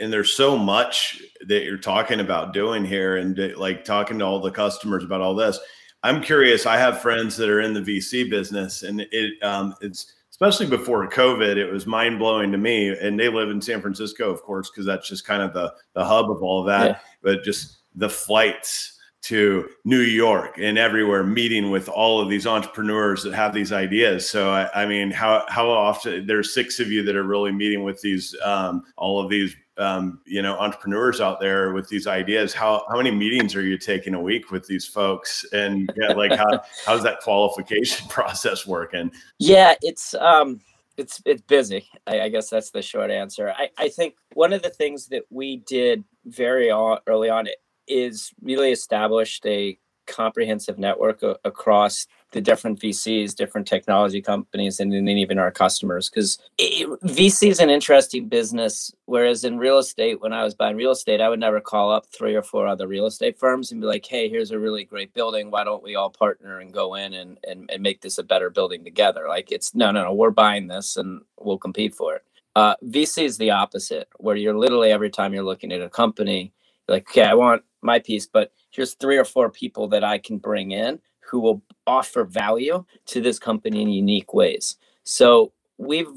[0.00, 4.40] and there's so much that you're talking about doing here, and like talking to all
[4.40, 5.58] the customers about all this.
[6.02, 6.66] I'm curious.
[6.66, 11.06] I have friends that are in the VC business, and it um, it's especially before
[11.08, 12.88] COVID, it was mind blowing to me.
[12.88, 16.04] And they live in San Francisco, of course, because that's just kind of the the
[16.04, 16.86] hub of all of that.
[16.86, 16.98] Yeah.
[17.22, 23.22] But just the flights to New York and everywhere, meeting with all of these entrepreneurs
[23.22, 24.28] that have these ideas.
[24.28, 27.84] So I, I mean, how how often there's six of you that are really meeting
[27.84, 32.54] with these um, all of these um, you know entrepreneurs out there with these ideas.
[32.54, 35.44] How how many meetings are you taking a week with these folks?
[35.52, 39.10] And yeah, like how how's that qualification process working?
[39.38, 40.60] Yeah it's um
[40.96, 41.88] it's it's busy.
[42.06, 43.54] I, I, guess that's the short answer.
[43.56, 47.46] I, I think one of the things that we did very early on
[47.90, 55.08] is really established a comprehensive network across the different VCs, different technology companies, and then
[55.08, 56.08] even our customers.
[56.08, 58.92] Because VC is an interesting business.
[59.06, 62.06] Whereas in real estate, when I was buying real estate, I would never call up
[62.06, 65.12] three or four other real estate firms and be like, hey, here's a really great
[65.14, 65.50] building.
[65.50, 68.50] Why don't we all partner and go in and, and, and make this a better
[68.50, 69.26] building together?
[69.28, 72.24] Like, it's no, no, no, we're buying this and we'll compete for it.
[72.56, 76.52] Uh, VC is the opposite, where you're literally every time you're looking at a company,
[76.88, 80.38] like, okay, I want my piece, but here's three or four people that I can
[80.38, 84.76] bring in who will offer value to this company in unique ways.
[85.04, 86.08] So we've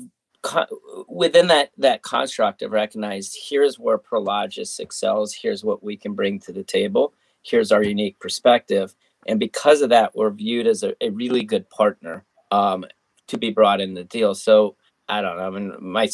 [1.07, 6.39] within that that construct of recognized here's where Prologis excels, here's what we can bring
[6.39, 8.93] to the table, here's our unique perspective,
[9.27, 12.85] and because of that, we're viewed as a, a really good partner um,
[13.27, 14.35] to be brought in the deal.
[14.35, 14.75] So
[15.09, 15.47] I don't know.
[15.47, 16.09] I mean, my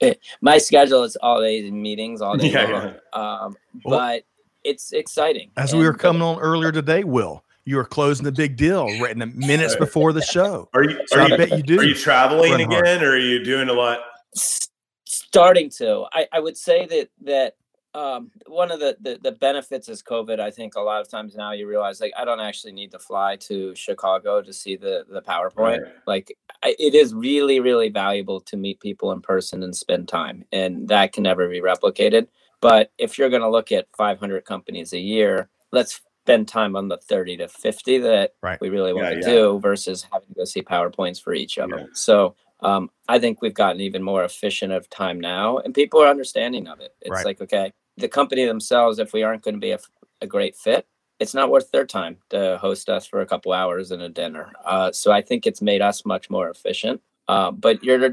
[0.40, 2.94] my schedule is all day meetings all day yeah, long.
[2.94, 3.20] Yeah.
[3.20, 4.24] Um, well, but
[4.64, 5.50] it's exciting.
[5.56, 8.86] As and, we were coming on earlier today, Will, you were closing the big deal
[9.00, 10.68] right in the minutes before the show.
[10.74, 11.00] Are you?
[11.06, 11.80] So are I you, bet you do.
[11.80, 14.00] Are you traveling again, or are you doing a lot?
[15.04, 16.04] Starting to.
[16.12, 17.56] I, I would say that that
[17.96, 20.38] um, one of the, the, the benefits is COVID.
[20.38, 22.98] I think a lot of times now you realize like I don't actually need to
[22.98, 25.82] fly to Chicago to see the the PowerPoint.
[25.82, 25.92] Right.
[26.06, 30.44] Like I, it is really really valuable to meet people in person and spend time,
[30.52, 32.28] and that can never be replicated.
[32.60, 36.88] But if you're going to look at 500 companies a year, let's spend time on
[36.88, 38.60] the 30 to 50 that right.
[38.60, 39.26] we really want yeah, to yeah.
[39.26, 41.76] do versus having to go see PowerPoints for each of yeah.
[41.76, 41.90] them.
[41.92, 46.08] So um, I think we've gotten even more efficient of time now, and people are
[46.08, 46.94] understanding of it.
[47.02, 47.24] It's right.
[47.24, 49.78] like, okay, the company themselves, if we aren't going to be a,
[50.20, 50.86] a, great fit,
[51.18, 54.52] it's not worth their time to host us for a couple hours and a dinner.
[54.64, 57.00] Uh, so I think it's made us much more efficient.
[57.28, 58.12] Uh, but you're,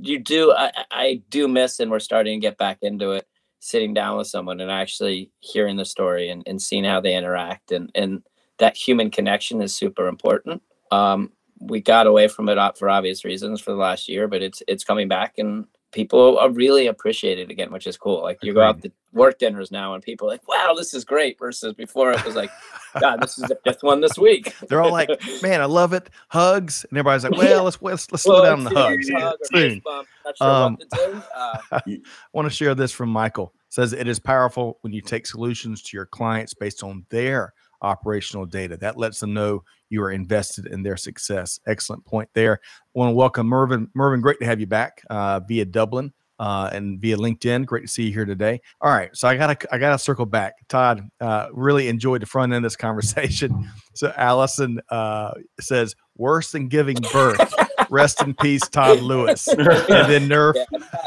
[0.00, 3.26] you do, I, I do miss, and we're starting to get back into it
[3.58, 7.70] sitting down with someone and actually hearing the story and, and seeing how they interact
[7.70, 8.22] and, and
[8.58, 10.62] that human connection is super important.
[10.90, 14.62] Um, we got away from it for obvious reasons for the last year, but it's
[14.66, 18.22] it's coming back and people are really appreciate it again, which is cool.
[18.22, 21.04] Like you go out to work dinners now and people are like, wow, this is
[21.04, 21.38] great.
[21.38, 22.50] Versus before it was like,
[23.00, 24.54] God, this is the fifth one this week.
[24.68, 25.10] They're all like,
[25.42, 26.10] man, I love it.
[26.28, 26.84] Hugs.
[26.88, 29.08] And everybody's like, well, let's let's, let's slow down on the hugs.
[29.10, 29.82] Hug Soon.
[29.82, 30.04] Sure
[30.40, 32.00] um, uh, I
[32.32, 33.52] want to share this from Michael.
[33.68, 37.54] It says it is powerful when you take solutions to your clients based on their
[37.82, 38.76] operational data.
[38.76, 41.60] That lets them know you are invested in their success.
[41.66, 42.60] Excellent point there.
[42.62, 43.88] I want to welcome Mervin.
[43.94, 46.12] Mervin, great to have you back uh, via Dublin.
[46.38, 47.64] Uh, and via LinkedIn.
[47.64, 48.60] Great to see you here today.
[48.80, 50.54] All right, so I gotta I gotta circle back.
[50.68, 53.70] Todd uh, really enjoyed the front end of this conversation.
[53.94, 57.54] So Allison uh, says worse than giving birth.
[57.92, 59.46] Rest in peace, Todd Lewis.
[59.48, 60.54] and then Nerf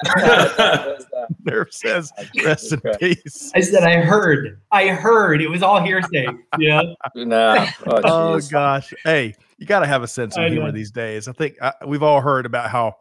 [1.43, 3.51] Nerf says rest in peace.
[3.55, 4.61] I said I heard.
[4.71, 5.41] I heard.
[5.41, 6.27] It was all hearsay.
[6.59, 6.83] Yeah.
[7.15, 7.65] No.
[7.87, 8.93] Oh, oh gosh.
[9.03, 11.27] Hey, you got to have a sense of humor these days.
[11.27, 12.97] I think I, uh, we've all heard about how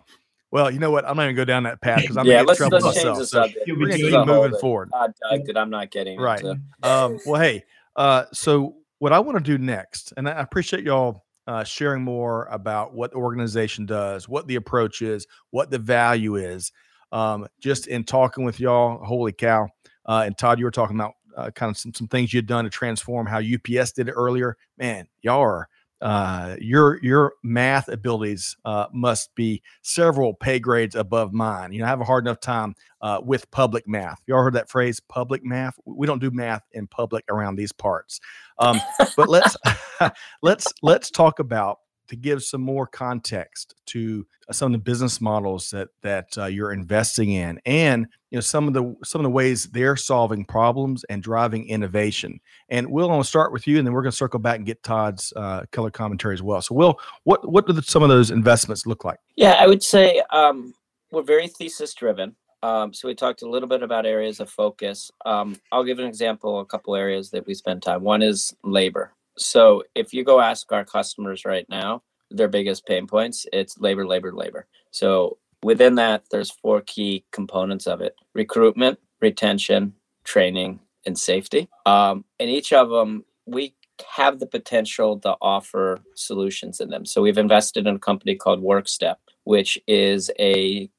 [0.51, 1.05] well, you know what?
[1.07, 2.81] I'm not even going to go down that path because I'm yeah, gonna get trouble
[2.81, 3.27] myself.
[3.27, 4.91] So we're gonna keep moving forward.
[4.95, 5.09] I
[5.57, 6.43] I'm not getting right.
[6.83, 7.65] Um, well, hey,
[7.97, 12.47] uh, so what I want to do next, and I appreciate y'all uh, sharing more
[12.51, 16.73] about what the organization does, what the approach is, what the value is.
[17.13, 19.69] Um, just in talking with y'all, holy cow!
[20.07, 22.65] Uh, and Todd, you were talking about uh, kind of some, some things you'd done
[22.65, 24.57] to transform how UPS did it earlier.
[24.79, 25.69] Man, y'all are
[26.05, 31.73] uh, your your math abilities uh, must be several pay grades above mine.
[31.73, 34.21] You know, I have a hard enough time uh, with public math.
[34.27, 35.79] You all heard that phrase, public math?
[35.87, 38.21] We don't do math in public around these parts.
[38.59, 38.83] Um,
[39.17, 39.57] but let's
[40.43, 45.21] let's let's talk about to give some more context to uh, some of the business
[45.21, 49.25] models that that uh, you're investing in and you know some of the some of
[49.25, 52.41] the ways they're solving problems and driving innovation.
[52.69, 54.67] And we'll want to start with you and then we're going to circle back and
[54.67, 56.61] get todd's uh, color commentary as well.
[56.63, 59.19] So will what what do the, some of those investments look like?
[59.37, 60.75] Yeah i would say um,
[61.11, 62.37] we're very thesis driven.
[62.63, 65.11] Um, so we talked a little bit about areas of focus.
[65.25, 68.03] Um, i'll give an example a couple areas that we spend time.
[68.03, 73.07] One is labor so if you go ask our customers right now, their biggest pain
[73.07, 74.67] points, it's labor, labor, labor.
[74.91, 79.95] So within that, there's four key components of it: recruitment, retention,
[80.25, 81.69] training, and safety.
[81.87, 83.75] Um, and each of them, we
[84.17, 87.05] have the potential to offer solutions in them.
[87.07, 90.91] So we've invested in a company called WorkStep, which is a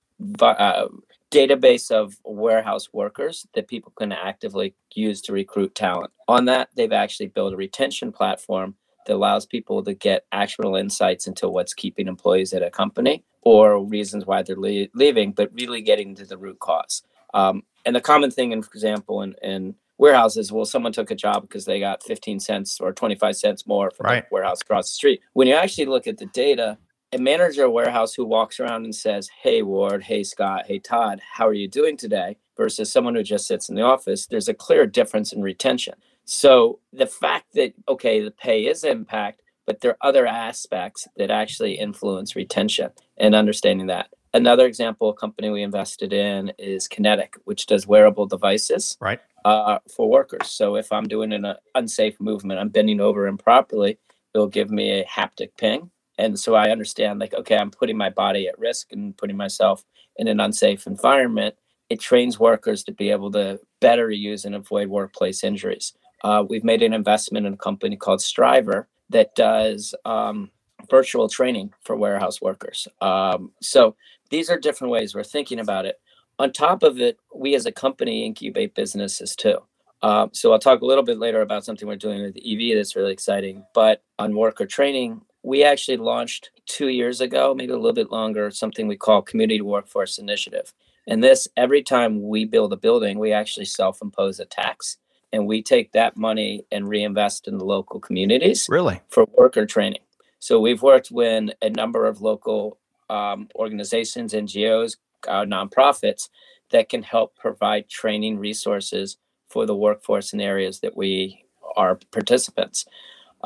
[0.42, 0.88] uh,
[1.36, 6.12] database of warehouse workers that people can actively use to recruit talent.
[6.28, 11.28] On that, they've actually built a retention platform that allows people to get actual insights
[11.28, 15.82] into what's keeping employees at a company or reasons why they're le- leaving, but really
[15.82, 17.04] getting to the root cause.
[17.34, 21.16] Um, and the common thing, in, for example, in, in warehouses, well, someone took a
[21.16, 24.24] job because they got 15 cents or 25 cents more from right.
[24.28, 25.22] the warehouse across the street.
[25.34, 26.78] When you actually look at the data,
[27.16, 31.22] a manager of warehouse who walks around and says, Hey, Ward, hey, Scott, hey, Todd,
[31.34, 32.38] how are you doing today?
[32.58, 35.96] versus someone who just sits in the office, there's a clear difference in retention.
[36.26, 41.32] So the fact that, okay, the pay is impact, but there are other aspects that
[41.32, 44.10] actually influence retention and understanding that.
[44.34, 49.20] Another example, a company we invested in is Kinetic, which does wearable devices right.
[49.46, 50.48] uh, for workers.
[50.48, 53.98] So if I'm doing an unsafe movement, I'm bending over improperly,
[54.34, 58.10] it'll give me a haptic ping and so i understand like okay i'm putting my
[58.10, 59.86] body at risk and putting myself
[60.18, 61.56] in an unsafe environment.
[61.90, 65.94] It trains workers to be able to better use and avoid workplace injuries.
[66.24, 70.50] Uh, we've made an investment in a company called Strivr that does um,
[70.90, 72.88] virtual training for warehouse workers.
[73.02, 73.96] Um, so
[74.32, 76.00] these are different ways we're thinking about it.
[76.40, 79.60] On top of it we as a company incubate businesses too.
[80.02, 82.96] Uh, so I'll talk a little bit later about something we're doing with EV that's
[82.96, 83.64] really exciting.
[83.74, 88.50] But on worker training, we actually launched two years ago, maybe a little bit longer,
[88.50, 90.74] something we call Community Workforce Initiative.
[91.08, 94.98] And this, every time we build a building, we actually self impose a tax
[95.32, 99.02] and we take that money and reinvest in the local communities Really?
[99.10, 100.02] for worker training.
[100.40, 102.80] So we've worked with a number of local
[103.10, 106.30] um, organizations, NGOs, uh, nonprofits
[106.72, 109.18] that can help provide training resources
[109.50, 112.86] for the workforce in areas that we are participants.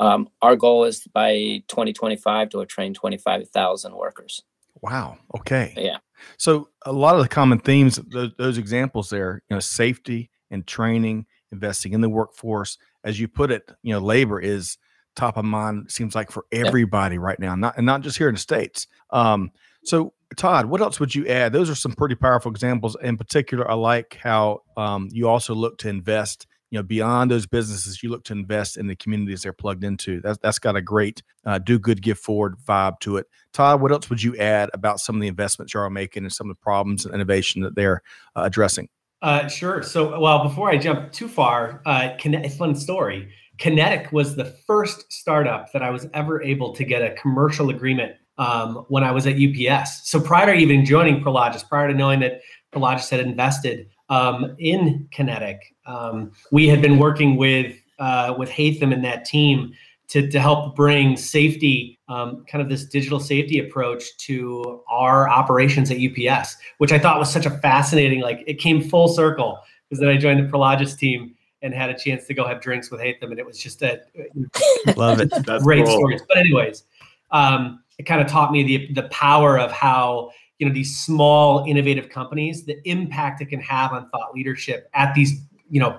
[0.00, 4.42] Um, our goal is by 2025 to train 25,000 workers.
[4.80, 5.18] Wow.
[5.36, 5.74] Okay.
[5.76, 5.98] Yeah.
[6.38, 10.66] So a lot of the common themes, those, those examples there, you know, safety and
[10.66, 14.78] training, investing in the workforce, as you put it, you know, labor is
[15.16, 15.90] top of mind.
[15.90, 18.86] Seems like for everybody right now, not and not just here in the states.
[19.10, 19.50] Um,
[19.84, 21.52] so Todd, what else would you add?
[21.52, 22.96] Those are some pretty powerful examples.
[23.02, 27.46] In particular, I like how um, you also look to invest you know beyond those
[27.46, 30.20] businesses you look to invest in the communities they're plugged into.
[30.20, 33.26] That's, that's got a great uh, do good give forward vibe to it.
[33.52, 36.32] Todd what else would you add about some of the investments you are making and
[36.32, 38.02] some of the problems and innovation that they're
[38.36, 38.88] uh, addressing?
[39.22, 39.82] Uh, sure.
[39.82, 42.16] So well before i jump too far uh,
[42.56, 43.32] fun story.
[43.58, 48.14] Kinetic was the first startup that i was ever able to get a commercial agreement
[48.38, 52.20] um, when i was at ups so prior to even joining prologis prior to knowing
[52.20, 52.40] that
[52.72, 55.74] prologis had invested um, in Kinetic.
[55.86, 59.72] Um, we had been working with uh, with Haytham and that team
[60.10, 65.88] to, to help bring safety, um, kind of this digital safety approach to our operations
[65.90, 70.00] at UPS, which I thought was such a fascinating, like it came full circle because
[70.00, 73.00] then I joined the Prologis team and had a chance to go have drinks with
[73.00, 73.30] Haytham.
[73.30, 74.00] And it was just a
[74.96, 75.30] love it.
[75.46, 75.94] That's great cool.
[75.96, 76.22] stories.
[76.26, 76.84] But anyways,
[77.30, 81.64] um, it kind of taught me the, the power of how you know these small
[81.66, 85.98] innovative companies the impact it can have on thought leadership at these you know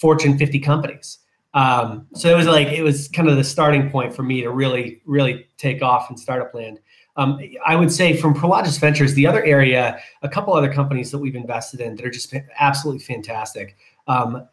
[0.00, 1.18] fortune 50 companies.
[1.52, 4.50] Um, so it was like it was kind of the starting point for me to
[4.50, 6.78] really really take off in startup land
[7.16, 11.18] um, i would say from prologis ventures the other area a couple other companies that
[11.18, 13.76] we've invested in that are just absolutely fantastic.
[14.06, 14.48] Um,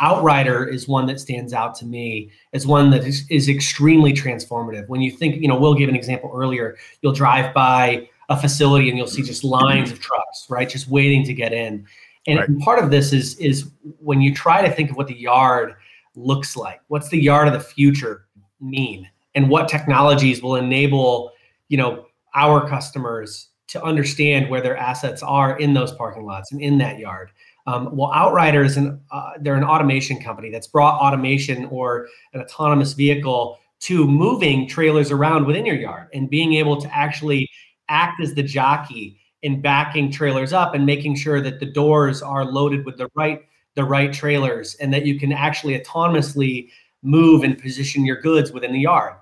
[0.00, 4.88] outrider is one that stands out to me as one that is, is extremely transformative.
[4.88, 6.76] When you think you know we'll give an example earlier.
[7.00, 10.68] You'll drive by a facility and you'll see just lines of trucks, right?
[10.68, 11.86] Just waiting to get in.
[12.26, 12.58] And right.
[12.60, 15.74] part of this is is when you try to think of what the yard
[16.14, 16.80] looks like.
[16.88, 18.26] What's the yard of the future
[18.60, 19.08] mean?
[19.34, 21.32] And what technologies will enable,
[21.68, 26.60] you know, our customers to understand where their assets are in those parking lots and
[26.60, 27.30] in that yard.
[27.66, 32.40] Um, well, Outrider is an uh, they're an automation company that's brought automation or an
[32.42, 37.48] autonomous vehicle to moving trailers around within your yard and being able to actually
[37.88, 42.44] act as the jockey in backing trailers up and making sure that the doors are
[42.44, 43.42] loaded with the right
[43.74, 46.70] the right trailers and that you can actually autonomously
[47.02, 49.16] move and position your goods within the yard.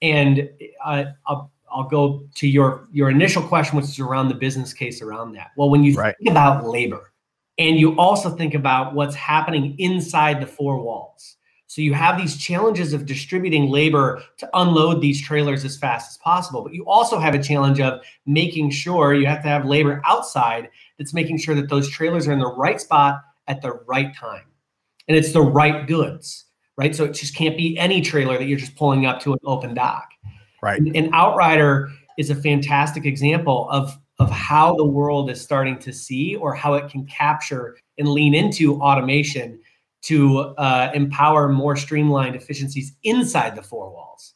[0.00, 0.50] And
[0.84, 5.00] uh, I'll, I'll go to your your initial question, which is around the business case
[5.00, 5.52] around that.
[5.56, 6.14] Well, when you right.
[6.18, 7.12] think about labor,
[7.58, 11.36] and you also think about what's happening inside the four walls,
[11.72, 16.18] so you have these challenges of distributing labor to unload these trailers as fast as
[16.18, 16.62] possible.
[16.62, 20.68] But you also have a challenge of making sure you have to have labor outside
[20.98, 24.44] that's making sure that those trailers are in the right spot at the right time.
[25.08, 26.44] And it's the right goods,
[26.76, 26.94] right?
[26.94, 29.72] So it just can't be any trailer that you're just pulling up to an open
[29.72, 30.10] dock.
[30.62, 30.78] Right.
[30.78, 35.90] And, and Outrider is a fantastic example of of how the world is starting to
[35.90, 39.58] see or how it can capture and lean into automation
[40.02, 44.34] to uh, empower more streamlined efficiencies inside the four walls.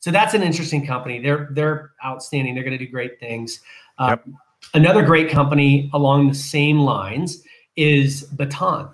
[0.00, 1.20] So that's an interesting company.
[1.20, 2.54] They're they're outstanding.
[2.54, 3.60] They're going to do great things.
[3.98, 4.36] Uh, yep.
[4.74, 7.42] Another great company along the same lines
[7.76, 8.88] is Baton,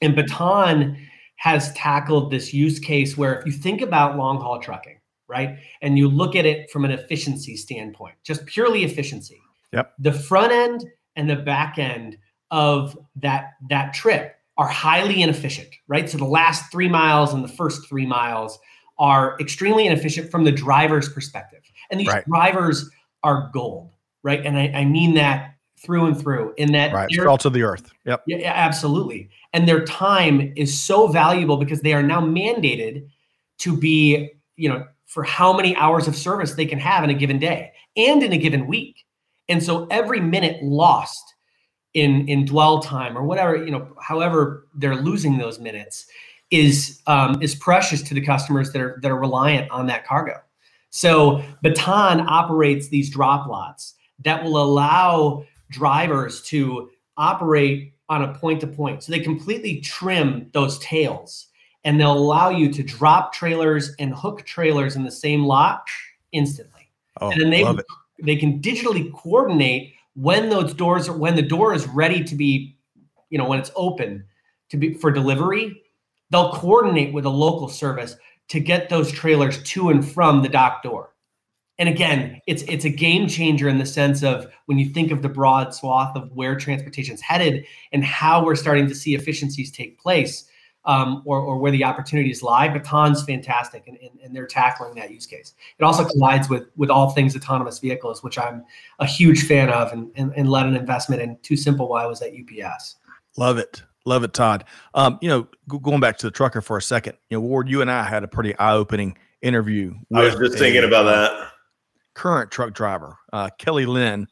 [0.00, 0.96] and Baton
[1.36, 5.98] has tackled this use case where if you think about long haul trucking, right, and
[5.98, 9.40] you look at it from an efficiency standpoint, just purely efficiency.
[9.72, 9.92] Yep.
[9.98, 10.84] The front end
[11.16, 12.16] and the back end
[12.50, 16.08] of that that trip are highly inefficient, right?
[16.08, 18.58] So the last three miles and the first three miles
[18.98, 21.60] are extremely inefficient from the driver's perspective.
[21.90, 22.24] And these right.
[22.26, 22.88] drivers
[23.22, 24.44] are gold, right?
[24.44, 27.10] And I, I, mean that through and through in that right.
[27.12, 27.90] salt of the earth.
[28.06, 28.22] Yep.
[28.26, 29.28] Yeah, absolutely.
[29.52, 33.08] And their time is so valuable because they are now mandated
[33.58, 37.14] to be, you know, for how many hours of service they can have in a
[37.14, 39.04] given day and in a given week.
[39.48, 41.33] And so every minute lost
[41.94, 46.06] in in dwell time or whatever you know however they're losing those minutes
[46.50, 50.40] is um, is precious to the customers that are that are reliant on that cargo.
[50.90, 58.60] So baton operates these drop lots that will allow drivers to operate on a point
[58.60, 59.02] to point.
[59.02, 61.48] So they completely trim those tails
[61.82, 65.88] and they'll allow you to drop trailers and hook trailers in the same lot
[66.32, 66.88] instantly.
[67.20, 67.86] Oh, and then they love it.
[68.22, 72.76] they can digitally coordinate when those doors are when the door is ready to be,
[73.30, 74.24] you know, when it's open
[74.70, 75.82] to be for delivery,
[76.30, 78.16] they'll coordinate with a local service
[78.48, 81.10] to get those trailers to and from the dock door.
[81.78, 85.22] And again, it's it's a game changer in the sense of when you think of
[85.22, 89.98] the broad swath of where transportation's headed and how we're starting to see efficiencies take
[89.98, 90.48] place,
[90.86, 92.68] um, or, or where the opportunities lie.
[92.68, 95.54] Baton's fantastic, and, and, and they're tackling that use case.
[95.78, 98.64] It also collides with with all things autonomous vehicles, which I'm
[98.98, 101.36] a huge fan of, and, and, and led an investment in.
[101.38, 102.96] TuSimple while I was at UPS.
[103.36, 103.82] Love it.
[104.06, 104.64] Love it, Todd.
[104.94, 107.80] Um, you know, going back to the trucker for a second, you know, Ward, you
[107.80, 109.94] and I had a pretty eye-opening interview.
[110.14, 111.50] I was just thinking about that.
[112.14, 114.28] Current truck driver, uh, Kelly Lynn,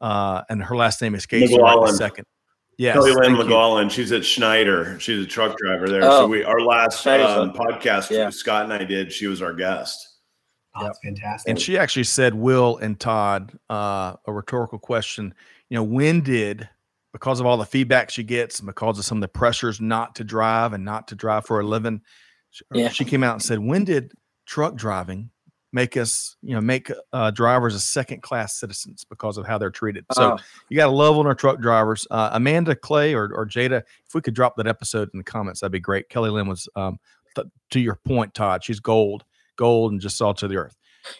[0.00, 2.24] uh, and her last name escapes me right second.
[2.80, 3.90] Yes, Kelly Lynn McGowan.
[3.90, 4.98] She's at Schneider.
[5.00, 6.02] She's a truck driver there.
[6.02, 8.30] Oh, so we our last um, podcast yeah.
[8.30, 9.12] Scott and I did.
[9.12, 10.16] She was our guest.
[10.74, 11.50] Oh, that's fantastic.
[11.50, 15.34] And she actually said, "Will and Todd, uh, a rhetorical question.
[15.68, 16.70] You know, when did
[17.12, 20.14] because of all the feedback she gets and because of some of the pressures not
[20.14, 22.00] to drive and not to drive for a living,
[22.72, 22.88] yeah.
[22.88, 24.12] she came out and said, "When did
[24.46, 25.28] truck driving
[25.72, 29.70] make us, you know, make uh, drivers a second class citizens because of how they're
[29.70, 30.38] treated?" So oh.
[30.68, 32.06] you got to love on our truck drivers.
[32.10, 35.60] Uh, Amanda Clay or, or Jada, if we could drop that episode in the comments,
[35.60, 36.08] that'd be great.
[36.08, 36.98] Kelly Lynn was, um,
[37.34, 39.24] th- to your point, Todd, she's gold,
[39.56, 40.76] gold, and just salt to the earth.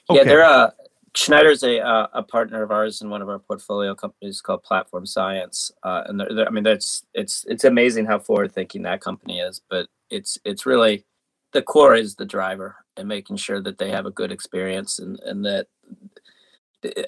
[0.08, 0.18] Okay.
[0.18, 0.70] Yeah, they're uh,
[1.14, 5.06] Schneider's a uh, a partner of ours in one of our portfolio companies called Platform
[5.06, 9.00] Science, uh, and they're, they're, I mean that's it's it's amazing how forward thinking that
[9.00, 9.60] company is.
[9.68, 11.04] But it's it's really
[11.52, 15.18] the core is the driver and making sure that they have a good experience and
[15.20, 15.66] and that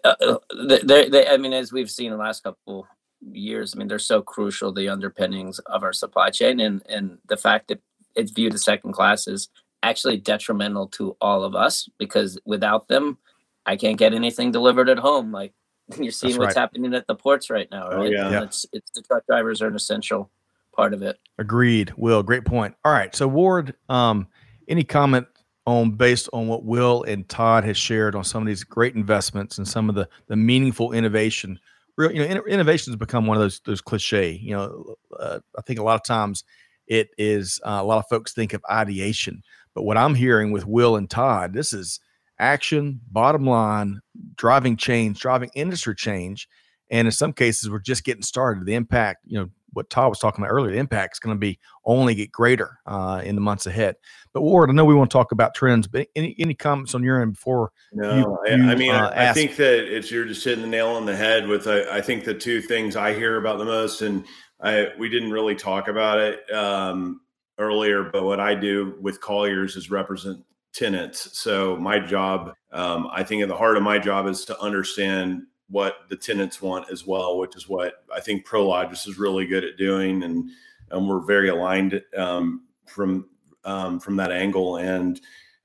[0.04, 0.38] uh, uh
[0.84, 2.86] they, they I mean as we've seen in the last couple
[3.20, 7.36] years, I mean they're so crucial the underpinnings of our supply chain and and the
[7.36, 7.80] fact that
[8.14, 9.48] it's viewed as second class is
[9.82, 13.18] actually detrimental to all of us because without them
[13.66, 15.32] I can't get anything delivered at home.
[15.32, 15.52] Like
[15.98, 16.60] you're seeing That's what's right.
[16.60, 18.08] happening at the ports right now, oh, right?
[18.08, 18.30] Oh, yeah.
[18.30, 18.42] yeah.
[18.42, 20.30] It's it's the truck drivers are an essential
[20.74, 21.18] part of it.
[21.38, 21.92] Agreed.
[21.96, 22.74] Will, great point.
[22.84, 23.14] All right.
[23.14, 24.26] So Ward, um,
[24.72, 25.26] any comment
[25.66, 29.58] on based on what Will and Todd has shared on some of these great investments
[29.58, 31.60] and some of the the meaningful innovation?
[31.96, 34.32] Real, you know, innovation has become one of those those cliche.
[34.32, 36.42] You know, uh, I think a lot of times
[36.88, 39.42] it is uh, a lot of folks think of ideation,
[39.74, 42.00] but what I'm hearing with Will and Todd, this is
[42.38, 44.00] action, bottom line,
[44.36, 46.48] driving change, driving industry change.
[46.90, 48.66] And in some cases, we're just getting started.
[48.66, 51.40] The impact, you know, what Todd was talking about earlier, the impact is going to
[51.40, 53.96] be only get greater uh, in the months ahead.
[54.32, 57.02] But Ward, I know we want to talk about trends, but any any comments on
[57.02, 57.72] your end before?
[57.92, 58.14] No,
[58.46, 60.88] you, you, I mean, uh, I, I think that it's you're just hitting the nail
[60.88, 61.66] on the head with.
[61.66, 64.24] Uh, I think the two things I hear about the most, and
[64.60, 67.20] I we didn't really talk about it um,
[67.58, 71.38] earlier, but what I do with Colliers is represent tenants.
[71.38, 75.42] So my job, um, I think at the heart of my job is to understand
[75.72, 79.64] what the tenants want as well, which is what I think Prologis is really good
[79.64, 80.50] at doing, and
[80.90, 83.26] and we're very aligned um, from
[83.64, 84.76] um, from that angle.
[84.76, 85.20] And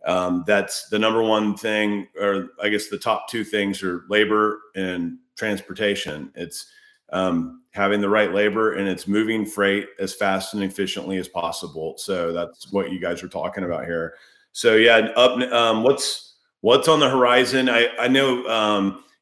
[0.05, 4.61] um, that's the number one thing, or I guess the top two things are labor
[4.75, 6.31] and transportation.
[6.35, 6.71] It's
[7.11, 11.95] um, having the right labor and it's moving freight as fast and efficiently as possible.
[11.97, 14.15] So that's what you guys are talking about here.
[14.51, 15.37] So yeah, up.
[15.51, 17.69] Um, what's what's on the horizon?
[17.69, 18.47] I I know.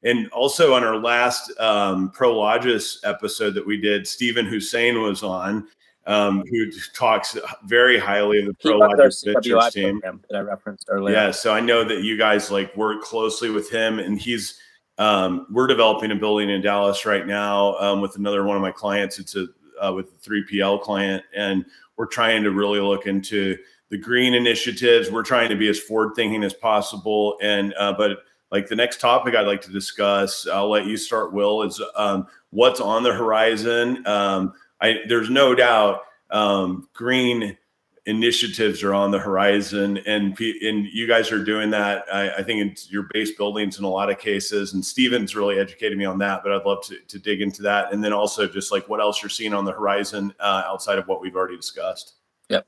[0.05, 5.67] And also on our last um, Prologis episode that we did, Stephen Hussein was on,
[6.05, 7.35] um, who talks
[7.65, 11.15] very highly of the Prologis Ventures team that I referenced earlier.
[11.15, 14.59] Yeah, so I know that you guys like work closely with him, and he's
[14.99, 18.71] um, we're developing a building in Dallas right now um, with another one of my
[18.71, 19.19] clients.
[19.19, 19.47] It's a
[19.83, 21.65] uh, with a 3PL client, and
[21.97, 23.57] we're trying to really look into
[23.89, 25.11] the green initiatives.
[25.11, 27.37] We're trying to be as forward thinking as possible.
[27.41, 28.19] And uh, but
[28.51, 31.33] like the next topic I'd like to discuss, I'll let you start.
[31.33, 34.05] Will is um, what's on the horizon.
[34.07, 37.57] Um, I there's no doubt um, green
[38.05, 42.05] initiatives are on the horizon, and and you guys are doing that.
[42.11, 45.59] I, I think it's your base buildings in a lot of cases, and Steven's really
[45.59, 46.43] educated me on that.
[46.43, 49.21] But I'd love to to dig into that, and then also just like what else
[49.21, 52.13] you're seeing on the horizon uh, outside of what we've already discussed.
[52.49, 52.67] Yep.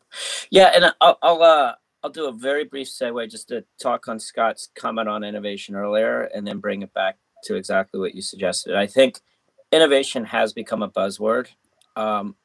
[0.50, 4.20] Yeah, and I'll I'll, uh, I'll do a very brief segue just to talk on
[4.20, 8.76] Scott's comment on innovation earlier, and then bring it back to exactly what you suggested.
[8.76, 9.20] I think
[9.72, 11.48] innovation has become a buzzword.
[11.96, 12.36] Um,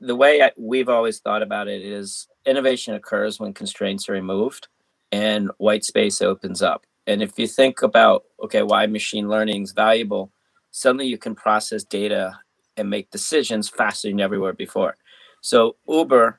[0.00, 4.68] the way I, we've always thought about it is innovation occurs when constraints are removed
[5.12, 6.86] and white space opens up.
[7.06, 10.30] And if you think about okay, why machine learning is valuable,
[10.70, 12.38] suddenly you can process data
[12.76, 14.96] and make decisions faster than everywhere before.
[15.40, 16.38] So Uber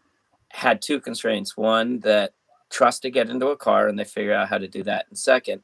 [0.49, 1.57] had two constraints.
[1.57, 2.33] One, that
[2.71, 5.05] trust to get into a car and they figure out how to do that.
[5.09, 5.61] And second,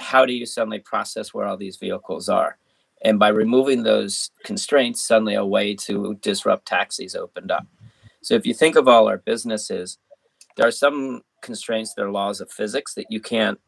[0.00, 2.58] how do you suddenly process where all these vehicles are?
[3.02, 7.66] And by removing those constraints, suddenly a way to disrupt taxis opened up.
[8.22, 9.98] So if you think of all our businesses,
[10.56, 13.60] there are some constraints that are laws of physics that you can't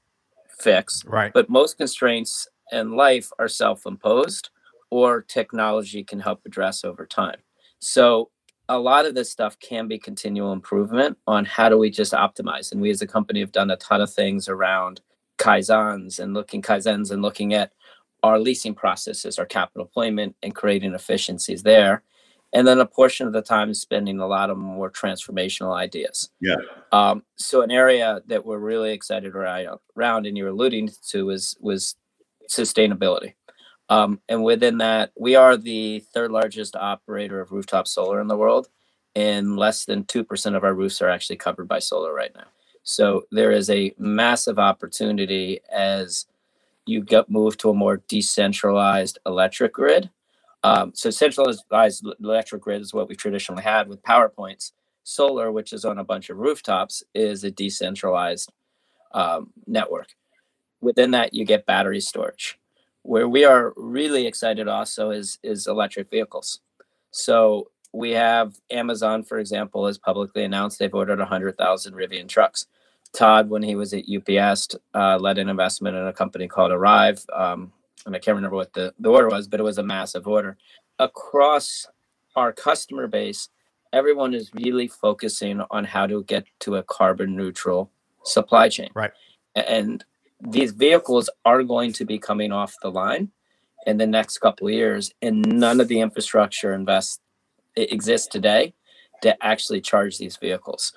[0.59, 1.05] fix.
[1.05, 1.33] Right.
[1.33, 4.51] But most constraints in life are self imposed
[4.91, 7.39] or technology can help address over time.
[7.79, 8.31] So
[8.71, 12.71] a lot of this stuff can be continual improvement on how do we just optimize.
[12.71, 15.01] And we as a company have done a ton of things around
[15.39, 17.73] kaizens and looking kaizens and looking at
[18.23, 22.05] our leasing processes, our capital deployment, and creating efficiencies there.
[22.53, 26.31] And then a portion of the time is spending a lot of more transformational ideas.
[26.41, 26.57] Yeah.
[26.93, 31.97] Um, so an area that we're really excited around, and you're alluding to, was was
[32.49, 33.35] sustainability.
[33.91, 38.37] Um, and within that, we are the third largest operator of rooftop solar in the
[38.37, 38.69] world,
[39.17, 42.47] and less than 2% of our roofs are actually covered by solar right now.
[42.85, 46.27] So there is a massive opportunity as
[46.87, 50.09] you get moved to a more decentralized electric grid.
[50.63, 51.65] Um, so centralized
[52.23, 54.73] electric grid is what we traditionally had with power plants.
[55.03, 58.53] Solar, which is on a bunch of rooftops, is a decentralized
[59.13, 60.15] um, network.
[60.81, 62.60] Within that, you get battery storage.
[63.03, 66.61] Where we are really excited also is is electric vehicles.
[67.11, 72.67] So we have Amazon, for example, has publicly announced they've ordered 100,000 Rivian trucks.
[73.13, 77.23] Todd, when he was at UPS, uh, led an investment in a company called Arrival.
[77.33, 77.73] Um,
[78.07, 80.57] and I can't remember what the, the order was, but it was a massive order.
[80.99, 81.87] Across
[82.37, 83.49] our customer base,
[83.93, 87.91] everyone is really focusing on how to get to a carbon neutral
[88.25, 88.91] supply chain.
[88.95, 89.11] Right.
[89.57, 90.05] And
[90.41, 93.31] these vehicles are going to be coming off the line
[93.87, 97.21] in the next couple of years, and none of the infrastructure invest
[97.77, 98.75] exists today
[99.23, 100.93] to actually charge these vehicles.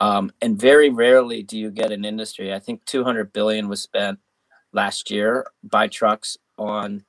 [0.00, 2.52] Um, and very rarely do you get an industry.
[2.52, 4.18] I think 200 billion was spent
[4.72, 7.04] last year by trucks on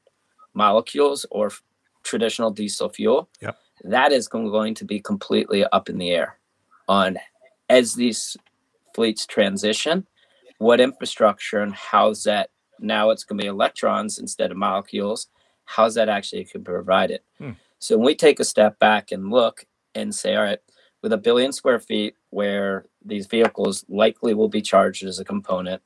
[0.53, 1.51] molecules or
[2.03, 3.29] traditional diesel fuel.
[3.41, 3.57] Yep.
[3.83, 6.37] That is going to be completely up in the air
[6.87, 7.17] on
[7.69, 8.35] as these
[8.93, 10.05] fleets transition.
[10.61, 12.49] What infrastructure and how's that
[12.79, 15.27] now it's going to be electrons instead of molecules.
[15.65, 17.23] How's that actually can provide it?
[17.37, 17.51] Hmm.
[17.79, 20.59] So when we take a step back and look and say, all right,
[21.01, 25.81] with a billion square feet where these vehicles likely will be charged as a component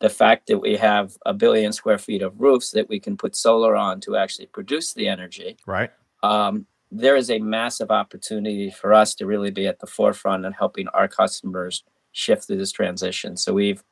[0.00, 3.36] the fact that we have a billion square feet of roofs that we can put
[3.36, 5.90] solar on to actually produce the energy right
[6.22, 10.54] um, there is a massive opportunity for us to really be at the forefront and
[10.54, 13.82] helping our customers shift through this transition so we've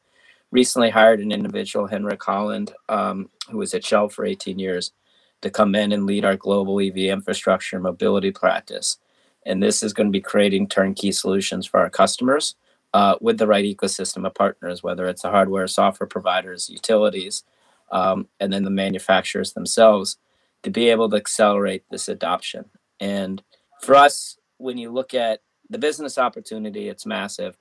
[0.51, 4.93] recently hired an individual henrik holland um, who was at shell for 18 years
[5.41, 8.99] to come in and lead our global ev infrastructure mobility practice
[9.47, 12.55] and this is going to be creating turnkey solutions for our customers
[12.95, 17.45] uh, with the right ecosystem of partners, whether it's the hardware, software providers, utilities,
[17.91, 20.19] um, and then the manufacturers themselves,
[20.63, 22.65] to be able to accelerate this adoption.
[23.01, 23.43] And
[23.83, 25.41] for us, when you look at
[25.71, 27.57] the business opportunity, it's massive,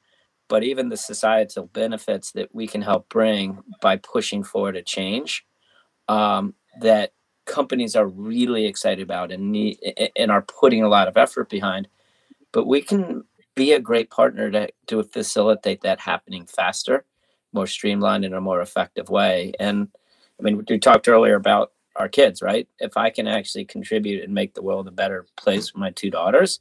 [0.48, 5.46] but even the societal benefits that we can help bring by pushing forward a change
[6.08, 7.14] um, that
[7.46, 9.80] companies are really excited about and need
[10.16, 11.88] and are putting a lot of effort behind.
[12.52, 13.24] But we can
[13.56, 17.06] be a great partner to, to facilitate that happening faster
[17.54, 19.54] more streamlined in a more effective way.
[19.60, 19.88] And
[20.40, 22.68] i mean we talked earlier about our kids right?
[22.80, 26.12] If i can actually contribute and make the world a better place for my two
[26.12, 26.60] daughters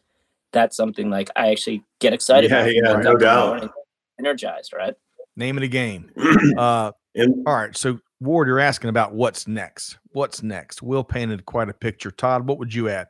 [0.57, 3.71] that's something like i actually get excited yeah, about yeah no doubt
[4.19, 4.95] energized right
[5.37, 6.11] name of the game
[6.59, 9.99] uh and, all right so Ward, you're asking about what's next.
[10.13, 10.83] What's next?
[10.83, 12.11] Will painted quite a picture.
[12.11, 13.09] Todd, what would you add?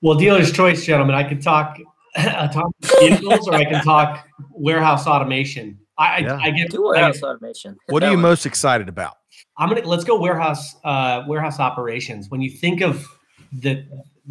[0.00, 1.14] Well, dealer's choice, gentlemen.
[1.14, 1.78] I can talk
[2.18, 5.78] autonomous vehicles, or I can talk warehouse automation.
[5.98, 6.36] I, yeah.
[6.36, 7.76] I, I get Do warehouse automation.
[7.88, 9.18] What are you most excited about?
[9.58, 12.30] I'm gonna let's go warehouse uh, warehouse operations.
[12.30, 13.06] When you think of
[13.52, 13.86] the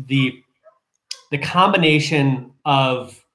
[0.08, 0.44] the
[1.32, 3.26] the combination of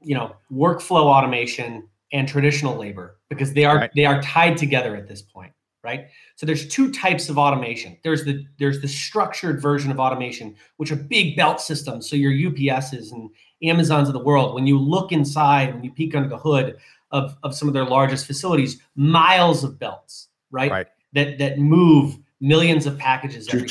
[0.00, 3.90] you know workflow automation and traditional labor because they are right.
[3.96, 5.52] they are tied together at this point
[5.84, 6.08] right?
[6.36, 7.96] So there's two types of automation.
[8.02, 12.08] There's the there's the structured version of automation which are big belt systems.
[12.08, 13.30] So your ups's and
[13.62, 16.76] amazons of the world when you look inside when you peek under the hood
[17.10, 20.86] of, of some of their largest facilities miles of belts right, right.
[21.12, 23.66] that that move millions of packages every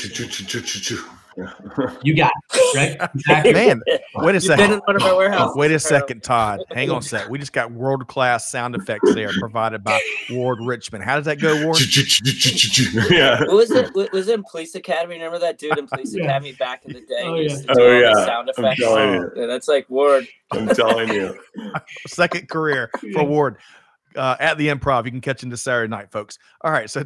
[2.02, 3.10] you got it, right?
[3.18, 3.52] Exactly.
[3.52, 3.82] Man,
[4.16, 4.72] wait a second.
[4.72, 5.56] In one of our.
[5.56, 6.60] Wait a second, Todd.
[6.70, 7.28] Hang on a sec.
[7.28, 11.04] We just got world class sound effects there provided by Ward Richmond.
[11.04, 11.78] How does that go, Ward?
[13.10, 13.44] yeah.
[13.44, 15.14] Was it was it in Police Academy?
[15.14, 16.24] Remember that dude in Police yeah.
[16.24, 17.22] Academy back in the day?
[17.22, 17.56] Oh yeah.
[17.68, 18.24] Oh, yeah.
[18.24, 18.80] Sound effects.
[18.80, 20.26] Yeah, that's like Ward.
[20.50, 21.38] I'm telling you.
[22.06, 23.58] Second career for Ward.
[24.16, 26.38] Uh, at the improv, you can catch him this Saturday night, folks.
[26.62, 27.04] All right, so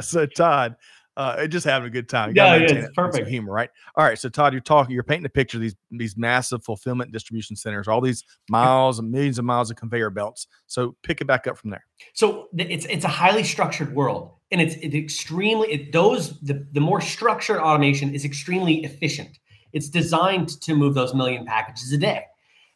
[0.00, 0.76] so Todd,
[1.16, 2.30] uh, just having a good time.
[2.30, 3.28] You Yeah, yeah, it's perfect.
[3.28, 3.70] humor, right?
[3.96, 4.18] All right.
[4.18, 7.86] So Todd, you're talking, you're painting a picture of these these massive fulfillment distribution centers,
[7.86, 10.46] all these miles and millions of miles of conveyor belts.
[10.66, 11.84] So pick it back up from there.
[12.14, 16.80] So it's it's a highly structured world, and it's it's extremely it, those the the
[16.80, 19.38] more structured automation is extremely efficient.
[19.72, 22.24] It's designed to move those million packages a day,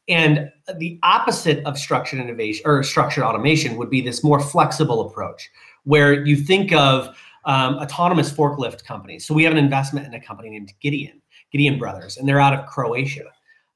[0.09, 5.51] and the opposite of structured innovation or structured automation would be this more flexible approach,
[5.85, 7.17] where you think of
[7.49, 9.27] um, autonomous forklift companies.
[9.27, 11.21] So we have an investment in a company named Gideon,
[11.51, 13.25] Gideon Brothers, and they're out of Croatia.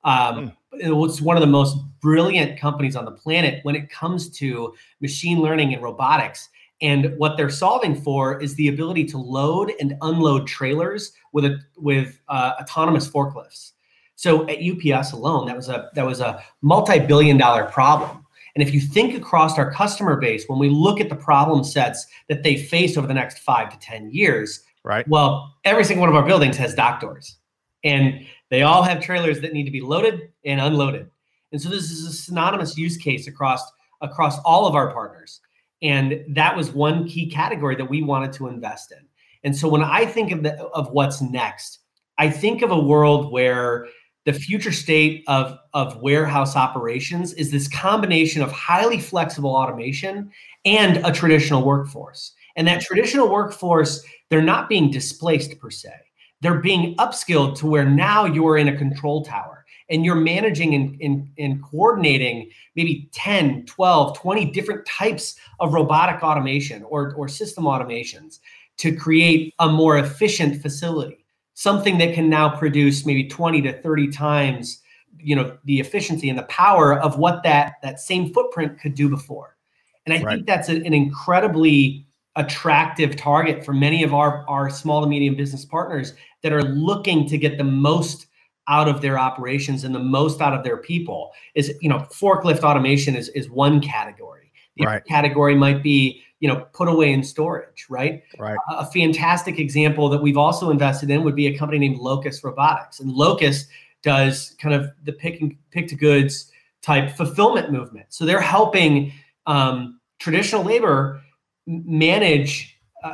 [0.05, 4.75] Um, It's one of the most brilliant companies on the planet when it comes to
[5.01, 6.51] machine learning and robotics.
[6.83, 11.59] And what they're solving for is the ability to load and unload trailers with a
[11.77, 13.73] with uh, autonomous forklifts.
[14.17, 18.22] So at UPS alone, that was a that was a multi-billion dollar problem.
[18.55, 22.07] And if you think across our customer base, when we look at the problem sets
[22.29, 25.07] that they face over the next five to 10 years, Right.
[25.09, 27.37] well, every single one of our buildings has dock doors,
[27.85, 31.09] and they all have trailers that need to be loaded and unloaded.
[31.53, 33.63] And so this is a synonymous use case across
[34.01, 35.41] across all of our partners.
[35.81, 38.99] And that was one key category that we wanted to invest in.
[39.45, 41.79] And so when I think of the, of what's next,
[42.19, 43.87] I think of a world where
[44.25, 50.31] the future state of, of warehouse operations is this combination of highly flexible automation
[50.65, 52.33] and a traditional workforce.
[52.57, 55.93] And that traditional workforce, they're not being displaced per se.
[56.41, 61.01] They're being upskilled to where now you're in a control tower and you're managing and,
[61.01, 67.65] and, and coordinating maybe 10, 12, 20 different types of robotic automation or, or system
[67.65, 68.39] automations
[68.79, 71.22] to create a more efficient facility,
[71.55, 74.79] something that can now produce maybe 20 to 30 times
[75.19, 79.09] you know the efficiency and the power of what that that same footprint could do
[79.09, 79.57] before
[80.07, 80.35] and i Right.
[80.37, 85.35] think that's a- an incredibly attractive target for many of our our small to medium
[85.37, 88.27] business partners that are looking to get the most
[88.69, 92.63] out of their operations and the most out of their people is you know forklift
[92.63, 95.05] automation is is one category the other Right.
[95.05, 98.59] category might be you know put away in storage right Right.
[98.69, 102.99] a fantastic example that we've also invested in would be a company named Locus Robotics.
[103.01, 103.67] And Locus
[104.03, 106.51] does kind of the pick and pick to goods
[106.83, 108.07] type fulfillment movement.
[108.09, 109.13] So they're helping
[109.47, 111.23] um, traditional labor
[111.67, 113.09] manage a,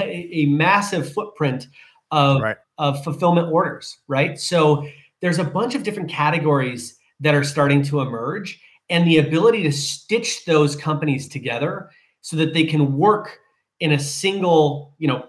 [0.00, 1.68] a, a massive footprint
[2.10, 2.58] of, Right.
[2.76, 4.38] of fulfillment orders, right?
[4.38, 4.86] So
[5.22, 9.72] there's a bunch of different categories that are starting to emerge, and the ability to
[9.72, 11.88] stitch those companies together
[12.22, 13.38] so that they can work
[13.80, 15.26] in a single, you know,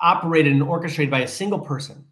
[0.00, 2.04] operated and orchestrated by a single person.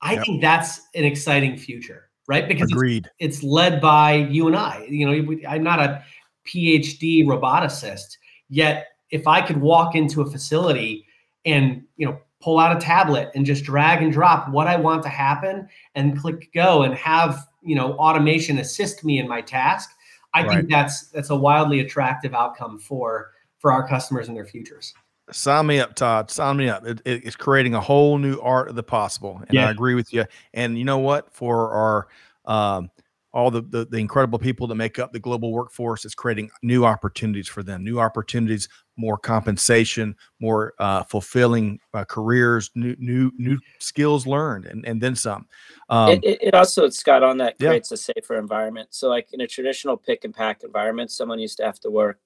[0.00, 0.24] I Yep.
[0.24, 2.48] think that's an exciting future, right?
[2.48, 3.10] Because it's, Agreed.
[3.18, 4.84] it's led by you and I.
[4.88, 6.02] You know, I'm not a
[6.46, 8.16] PhD roboticist,
[8.48, 11.06] yet if I could walk into a facility
[11.44, 15.02] and you know pull out a tablet and just drag and drop what I want
[15.04, 19.90] to happen and click go and have you know automation assist me in my task,
[20.34, 20.58] I Right.
[20.58, 23.30] think that's that's a wildly attractive outcome for
[23.64, 24.92] for our customers and their futures.
[25.32, 26.30] Sign me up, Todd.
[26.30, 26.86] Sign me up.
[26.86, 29.68] It, it- it's creating a whole new art of the possible, and Yeah.
[29.68, 30.26] I agree with you.
[30.52, 31.32] And you know what?
[31.32, 32.08] For our
[32.44, 32.90] um,
[33.32, 36.84] all the, the the incredible people that make up the global workforce, it's creating new
[36.84, 37.82] opportunities for them.
[37.82, 44.86] New opportunities, more compensation, more uh, fulfilling uh, careers, new new new skills learned, and
[44.86, 45.46] and then some.
[45.88, 47.68] Um, it, it, it also Scott on that Yeah.
[47.70, 48.88] creates a safer environment.
[48.90, 52.18] So like in a traditional pick and pack environment, someone used to have to work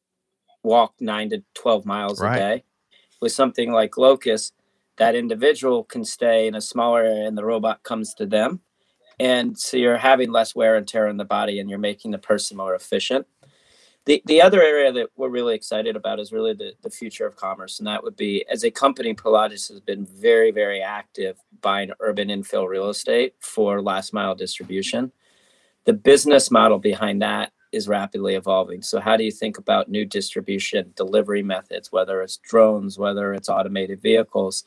[0.69, 2.37] walk nine to twelve miles Right.
[2.37, 2.65] a day.
[3.21, 4.53] With something like Locus,
[4.97, 8.61] that individual can stay in a smaller area and the robot comes to them.
[9.21, 12.19] And so you're having less wear and tear on the body and you're making the
[12.19, 13.27] person more efficient.
[14.05, 17.37] The, the other area that we're really excited about is really the, the future of
[17.37, 17.79] commerce.
[17.79, 22.29] And that would be as a company, Prologis has been very, very active buying urban
[22.29, 25.13] infill real estate for last mile distribution.
[25.85, 28.83] The business model behind that is rapidly evolving.
[28.83, 33.49] So, how do you think about new distribution delivery methods, whether it's drones, whether it's
[33.49, 34.65] automated vehicles,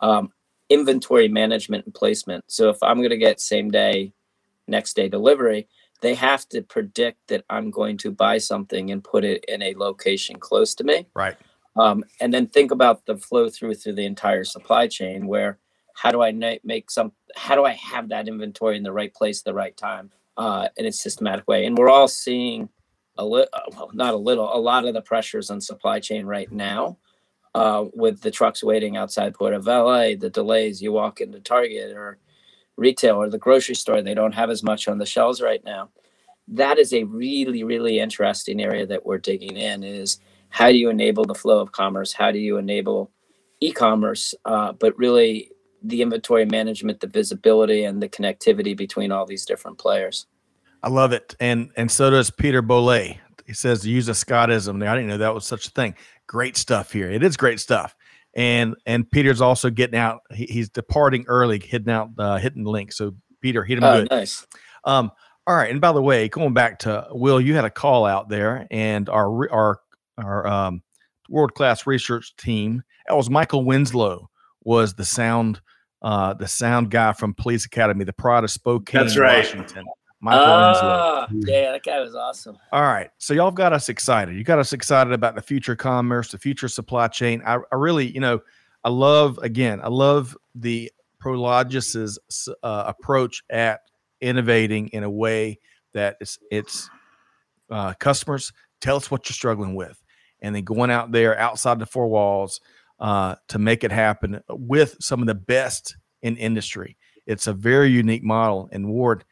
[0.00, 0.32] um,
[0.68, 2.44] inventory management and placement?
[2.48, 4.12] So, if I'm going to get same day,
[4.66, 5.68] next day delivery,
[6.00, 9.74] they have to predict that I'm going to buy something and put it in a
[9.74, 11.06] location close to me.
[11.14, 11.36] right.
[11.76, 15.58] Um, and then think about the flow through through the entire supply chain where
[15.94, 16.32] how do I
[16.64, 19.76] make some, how do I have that inventory in the right place at the right
[19.76, 21.66] time uh, in a systematic way?
[21.66, 22.70] And we're all seeing
[23.18, 26.50] a little, well, not a little, a lot of the pressures on supply chain right
[26.50, 26.96] now
[27.54, 30.80] uh, with the trucks waiting outside Port of LA, the delays.
[30.80, 32.18] You walk into Target or
[32.76, 35.90] retail or the grocery store, they don't have as much on the shelves right now.
[36.46, 40.88] That is a really, really interesting area that we're digging in is how do you
[40.88, 42.12] enable the flow of commerce?
[42.12, 43.10] How do you enable
[43.60, 45.50] e-commerce, uh, but really
[45.82, 50.26] the inventory management, the visibility, and the connectivity between all these different players.
[50.82, 53.18] I love it, and and so does Peter Bollet.
[53.46, 54.86] He says use a Scottism.
[54.86, 55.94] I didn't know that was such a thing.
[56.26, 57.10] Great stuff here.
[57.10, 57.96] It is great stuff.
[58.34, 60.20] And and Peter's also getting out.
[60.32, 62.92] He, he's departing early, hitting out, uh, hitting the link.
[62.92, 64.10] So Peter, hit him Oh, good.
[64.10, 64.46] nice.
[64.84, 65.10] Um,
[65.46, 65.70] all right.
[65.70, 69.08] And by the way, going back to Will, you had a call out there, and
[69.08, 69.80] our our
[70.18, 70.82] our um,
[71.28, 72.82] world class research team.
[73.08, 74.28] That was Michael Winslow
[74.62, 75.60] was the sound
[76.02, 79.38] uh, the sound guy from Police Academy, the Pride of Spokane, That's right.
[79.38, 79.84] Washington.
[80.20, 80.82] Michael Winslow.
[80.82, 82.56] Ah, yeah, that guy was awesome.
[82.72, 83.08] All right.
[83.18, 84.34] So y'all got us excited.
[84.34, 87.40] You got us excited about the future commerce, the future supply chain.
[87.46, 88.40] I, I really, you know,
[88.84, 90.90] I love again, I love the
[91.20, 92.18] Prologis's
[92.62, 93.80] uh, approach at
[94.20, 95.58] innovating in a way
[95.94, 96.88] that it's it's
[97.70, 100.02] uh, customers tell us what you're struggling with,
[100.40, 102.60] and then going out there outside the four walls
[103.00, 106.96] uh, to make it happen with some of the best in industry.
[107.26, 108.68] It's a very unique model.
[108.72, 109.24] And Ward,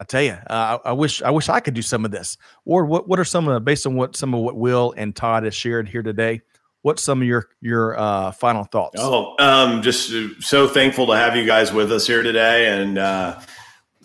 [0.00, 2.38] I tell you, uh, I, I wish I wish I could do some of this.
[2.64, 5.14] Ward, what what are some of the based on what some of what Will and
[5.14, 6.40] Todd has shared here today?
[6.82, 8.96] What's some of your your uh, final thoughts?
[8.98, 12.96] Oh, um, just uh, so thankful to have you guys with us here today, and
[12.96, 13.40] uh,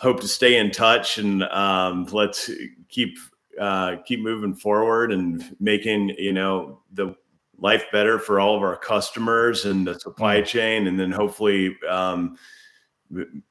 [0.02, 1.18] hope to stay in touch.
[1.18, 2.50] And um, let's
[2.90, 3.18] keep
[3.58, 7.16] uh, keep moving forward and making you know the
[7.58, 12.38] life better for all of our customers and the supply chain, and then hopefully um,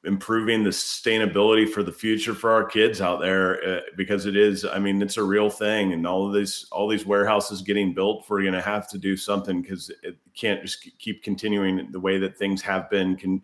[0.05, 4.65] improving the sustainability for the future for our kids out there uh, because it is
[4.65, 8.27] i mean it's a real thing and all of these all these warehouses getting built
[8.29, 12.19] we're going to have to do something because it can't just keep continuing the way
[12.19, 13.41] that things have been con-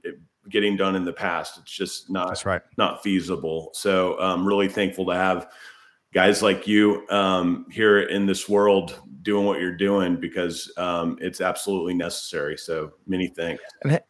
[0.48, 1.58] getting done in the past.
[1.58, 2.62] It's just not That's right.
[2.76, 3.70] not feasible.
[3.72, 5.50] So i'm really thankful to have
[6.12, 11.40] guys like you um, here in this world doing what you're doing because um, it's
[11.40, 14.00] absolutely necessary so many thanks And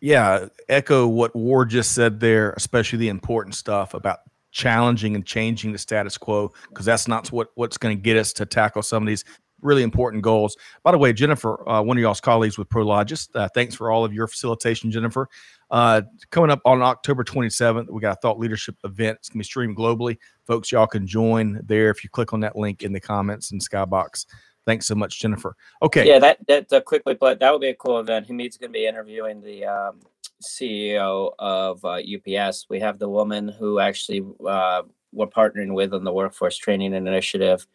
[0.00, 4.18] yeah, echo what Ward just said there, especially the important stuff about
[4.52, 8.32] challenging and changing the status quo, because that's not what what's going to get us
[8.34, 9.24] to tackle some of these
[9.62, 10.56] really important goals.
[10.82, 14.04] By the way, Jennifer, uh, one of y'all's colleagues with Prologis, uh, thanks for all
[14.04, 15.28] of your facilitation, Jennifer.
[15.70, 19.18] Uh, coming up on October 27th, we got a thought leadership event.
[19.18, 20.16] It's going to be streamed globally.
[20.46, 23.58] Folks, y'all can join there if you click on that link in the comments in
[23.58, 24.24] Skybox.
[24.66, 25.56] Thanks so much, Jennifer.
[25.82, 26.06] Okay.
[26.06, 28.26] Yeah, that that uh, quickly but that would be a cool event.
[28.26, 30.00] Hamid's going to be interviewing the um,
[30.42, 32.66] CEO of uh, UPS.
[32.68, 34.82] We have the woman who actually uh,
[35.12, 37.66] we're partnering with on the workforce training initiative.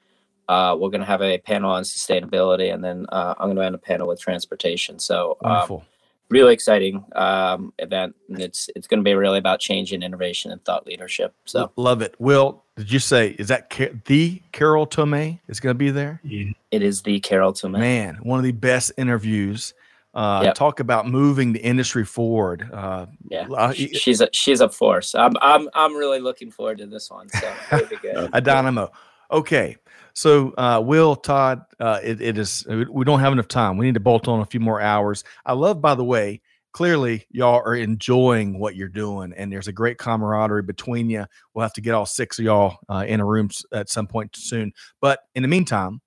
[0.47, 3.65] Uh, we're going to have a panel on sustainability, and then uh, I'm going to
[3.65, 4.99] end a panel with transportation.
[4.99, 5.85] So, um, Wonderful.
[6.29, 8.15] Really exciting um, event.
[8.29, 11.33] And it's it's going to be really about change and innovation and thought leadership.
[11.45, 12.15] So, Love it.
[12.19, 16.19] Will, did you say, is that Ca- the Carol Tomé is going to be there?
[16.23, 16.51] Yeah.
[16.71, 17.79] it is the Carol Tomé.
[17.79, 19.73] Man, one of the best interviews.
[20.15, 20.55] Uh, Yep.
[20.55, 22.69] Talk about moving the industry forward.
[22.71, 25.13] Uh, Yeah, uh, she's a she's a force.
[25.13, 27.27] I'm I'm I'm really looking forward to this one.
[27.29, 28.29] So it'll be good.
[28.31, 28.91] a dynamo.
[29.29, 29.75] Okay.
[30.15, 33.77] So, uh, Will, Todd, uh, it, it is, we don't have enough time.
[33.77, 35.25] We need to bolt on a few more hours.
[35.45, 36.41] I love, by the way,
[36.71, 41.25] clearly y'all are enjoying what you're doing and there's a great camaraderie between you.
[41.53, 44.35] We'll have to get all six of y'all uh, in a room at some point
[44.35, 44.71] soon.
[45.01, 46.01] But in the meantime,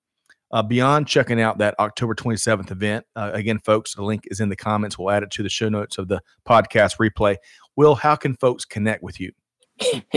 [0.51, 4.49] uh, beyond checking out that October 27th event, uh, again, folks, the link is in
[4.49, 4.97] the comments.
[4.97, 7.37] We'll add it to the show notes of the podcast replay.
[7.75, 9.31] Will, how can folks connect with you?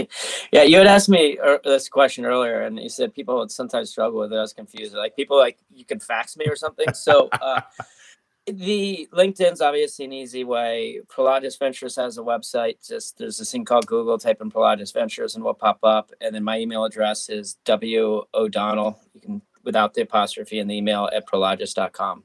[0.53, 4.21] yeah, you had asked me this question earlier, and you said people would sometimes struggle
[4.21, 4.37] with it.
[4.37, 4.95] I was confused.
[4.95, 6.93] Like people like you can fax me or something.
[6.95, 7.61] So uh,
[8.47, 11.01] the LinkedIn's obviously an easy way.
[11.09, 12.87] Prologis Ventures has a website.
[12.87, 14.19] Just there's this thing called Google.
[14.19, 16.13] Type in Prologis Ventures, and we'll pop up.
[16.21, 19.01] And then my email address is w o'donnell.
[19.15, 22.25] You can without the apostrophe in the email at prologis.com.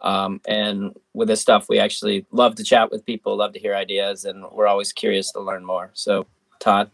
[0.00, 3.74] Um, and with this stuff, we actually love to chat with people, love to hear
[3.74, 5.90] ideas, and we're always curious to learn more.
[5.94, 6.26] So,
[6.58, 6.90] Todd.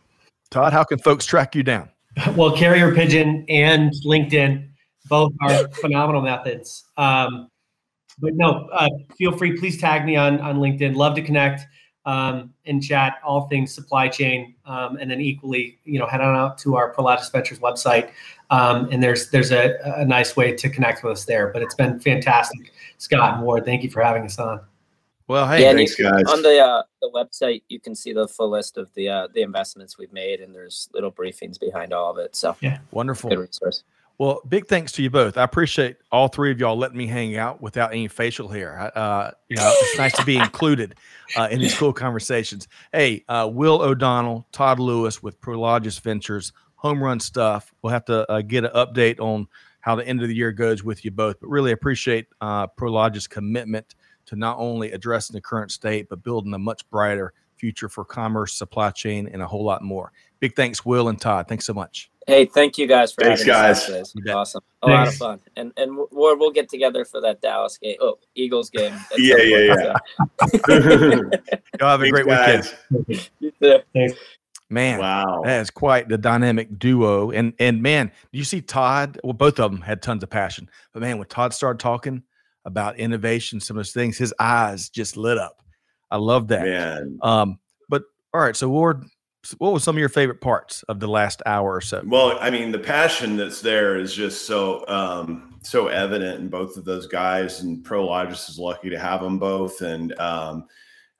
[0.51, 1.89] Todd, how can folks track you down?
[2.37, 4.69] Well, Carrier Pigeon and LinkedIn
[5.09, 6.85] both are phenomenal methods.
[6.97, 7.49] Um,
[8.21, 8.89] but no, uh,
[9.19, 9.59] feel free.
[9.59, 10.95] Please tag me on on LinkedIn.
[10.95, 11.67] Love to connect
[12.07, 14.55] um, and chat all things supply chain.
[14.67, 18.11] Um, and then equally, you know, head on out to our Prologis Ventures website.
[18.51, 21.49] Um, and there's there's a, a nice way to connect with us there.
[21.49, 23.65] But it's been fantastic, Scott and Ward.
[23.65, 24.61] Thank you for having us on.
[25.27, 26.25] Well, hey, Yeah, thanks, you- guys.
[26.27, 29.43] On the uh, the website, you can see the full list of the uh, the
[29.43, 32.37] investments we've made, and there's little briefings behind all of it.
[32.37, 33.31] So, yeah, wonderful.
[33.31, 33.85] good resource.
[34.19, 35.37] Well, big thanks to you both.
[35.37, 38.93] I appreciate all three of y'all letting me hang out without any facial hair.
[38.97, 40.95] Uh, you know, it's nice to be included
[41.37, 42.69] uh, in these cool conversations.
[42.93, 47.75] Hey, uh, Will O'Donnell, Todd Lewis with Prologis Ventures, home run stuff.
[47.83, 49.49] We'll have to uh, get an update on
[49.81, 53.29] how the end of the year goes with you both, but really appreciate uh, Prologis'
[53.29, 53.97] commitment
[54.27, 58.53] to not only addressing the current state, but building a much brighter future for commerce,
[58.55, 60.13] supply chain, and a whole lot more.
[60.41, 61.47] Big thanks, Will and Todd.
[61.49, 62.11] Thanks so much.
[62.27, 63.89] Hey, thank you guys for Thanks, having guys.
[63.91, 64.13] us.
[64.13, 64.33] Today.
[64.33, 66.09] Awesome, a lot of fun, and and we'll,
[66.39, 67.97] we'll get together for that Dallas game.
[68.01, 68.95] Oh, Eagles game.
[69.13, 69.95] at Yeah, some yeah,
[70.41, 71.39] point, yeah.
[71.81, 72.63] Y'all have a great weekend.
[72.63, 72.75] Guys.
[73.21, 73.21] so.
[73.41, 74.15] You too.
[74.71, 75.43] Man, Wow.
[75.45, 77.31] that is quite the dynamic duo.
[77.31, 79.21] And and man, you see Todd?
[79.23, 80.71] Well, both of them had tons of passion.
[80.95, 82.23] But man, when Todd started talking
[82.65, 85.63] about innovation, some of those things, his eyes just lit up.
[86.11, 86.65] I love that.
[86.65, 87.19] Man.
[87.23, 87.59] Um,
[87.89, 89.05] but all right, so Ward,
[89.59, 92.03] what was some of your favorite parts of the last hour or so?
[92.07, 96.77] Well, I mean, the passion that's there is just so um, so evident in both
[96.77, 99.83] of those guys, and Prologis is lucky to have them both.
[99.83, 100.67] And um,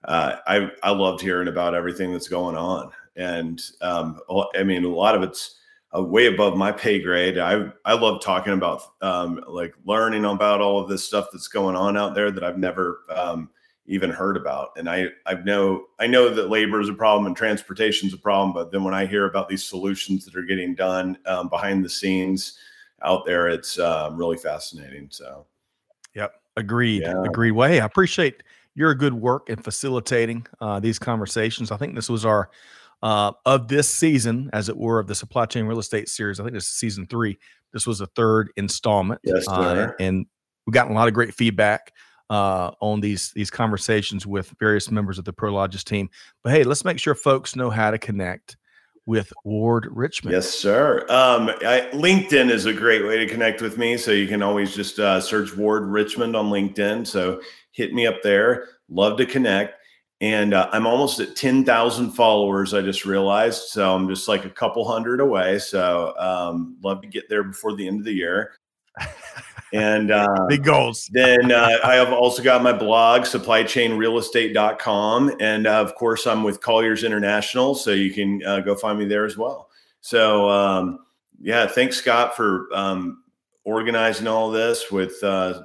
[0.05, 4.21] uh, I I loved hearing about everything that's going on, and um,
[4.55, 5.59] I mean, a lot of it's
[5.97, 7.39] uh, way above my pay grade.
[7.39, 11.77] I I love talking about um, like learning about all of this stuff that's going
[11.77, 13.51] on out there that I've never um,
[13.87, 14.71] even heard about.
[14.77, 18.19] And I I know I know that labor is a problem and transportation is a
[18.19, 21.85] problem, but then when I hear about these solutions that are getting done um, behind
[21.85, 22.59] the scenes
[23.03, 25.09] out there, it's um, really fascinating.
[25.11, 25.47] So
[26.15, 26.33] Yep.
[26.57, 27.03] Agreed.
[27.03, 27.23] Yeah.
[27.25, 27.53] Agreed.
[27.53, 28.43] Well, hey, I appreciate
[28.75, 31.71] your good work in facilitating uh, these conversations.
[31.71, 32.51] I think this was our
[33.05, 36.41] uh, of this season, as it were, of the supply chain real estate series.
[36.41, 37.39] I think this is season three.
[37.73, 39.21] This was the third installment.
[39.23, 40.25] Yes, uh, and
[40.67, 41.93] we've gotten a lot of great feedback
[42.31, 46.09] uh, on these these conversations with various members of the Prologis team.
[46.43, 48.57] But hey, let's make sure folks know how to connect
[49.05, 50.33] with Ward Richmond.
[50.33, 51.01] Yes, sir.
[51.11, 53.99] Um, I, LinkedIn is a great way to connect with me.
[53.99, 57.07] So you can always just uh, search Ward Richmond on LinkedIn.
[57.07, 57.43] So
[57.73, 58.69] hit me up there.
[58.89, 59.75] Love to connect.
[60.25, 62.73] And uh, I'm almost at 10,000 followers.
[62.73, 63.65] I just realized.
[63.65, 65.59] So I'm just like a couple hundred away.
[65.59, 68.55] So um, love to get there before the end of the year.
[69.73, 71.11] And uh, Big goals.
[71.13, 75.37] then uh, I have also got my blog, supplychainrealestate.com.
[75.41, 77.75] And uh, of course, I'm with Colliers International.
[77.75, 79.69] So you can uh, go find me there as well.
[80.01, 81.01] So, um,
[81.41, 83.25] yeah, thanks, Scott, for um,
[83.65, 85.63] organizing all this with uh,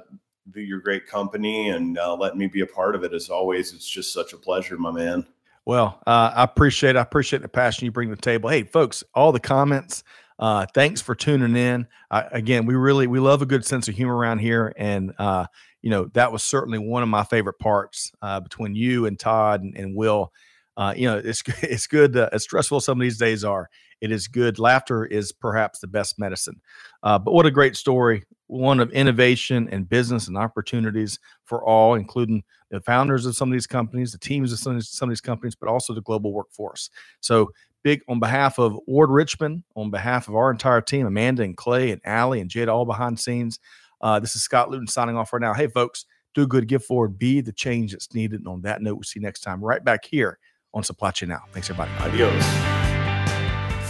[0.52, 3.12] the, your great company and uh, letting me be a part of it.
[3.12, 5.26] As always, it's just such a pleasure, my man.
[5.66, 8.48] Well, uh, I appreciate I appreciate the passion you bring to the table.
[8.48, 10.02] Hey, folks, all the comments.
[10.38, 11.86] Uh, thanks for tuning in.
[12.10, 15.46] Uh, again, we really we love a good sense of humor around here, and uh,
[15.82, 19.62] you know that was certainly one of my favorite parts uh, between you and Todd
[19.62, 20.32] and, and Will.
[20.78, 22.16] Uh, you know, it's it's good.
[22.16, 23.68] Uh, as stressful some of these days are,
[24.00, 24.58] it is good.
[24.58, 26.60] Laughter is perhaps the best medicine.
[27.02, 28.24] Uh, but what a great story!
[28.46, 33.52] One of innovation and business and opportunities for all, including the founders of some of
[33.52, 36.00] these companies, the teams of some of these, some of these companies, but also the
[36.00, 36.90] global workforce.
[37.20, 37.50] So
[37.82, 41.90] big on behalf of Ward Richmond, on behalf of our entire team, Amanda and Clay
[41.90, 43.58] and Allie and Jada, all behind scenes.
[44.00, 45.54] Uh, this is Scott Luton signing off right now.
[45.54, 48.40] Hey, folks, do a good, give forward, be the change that's needed.
[48.40, 50.38] And on that note, we'll see you next time right back here
[50.72, 51.42] on Supply Chain Now.
[51.52, 51.90] Thanks, everybody.
[51.98, 52.89] Adios.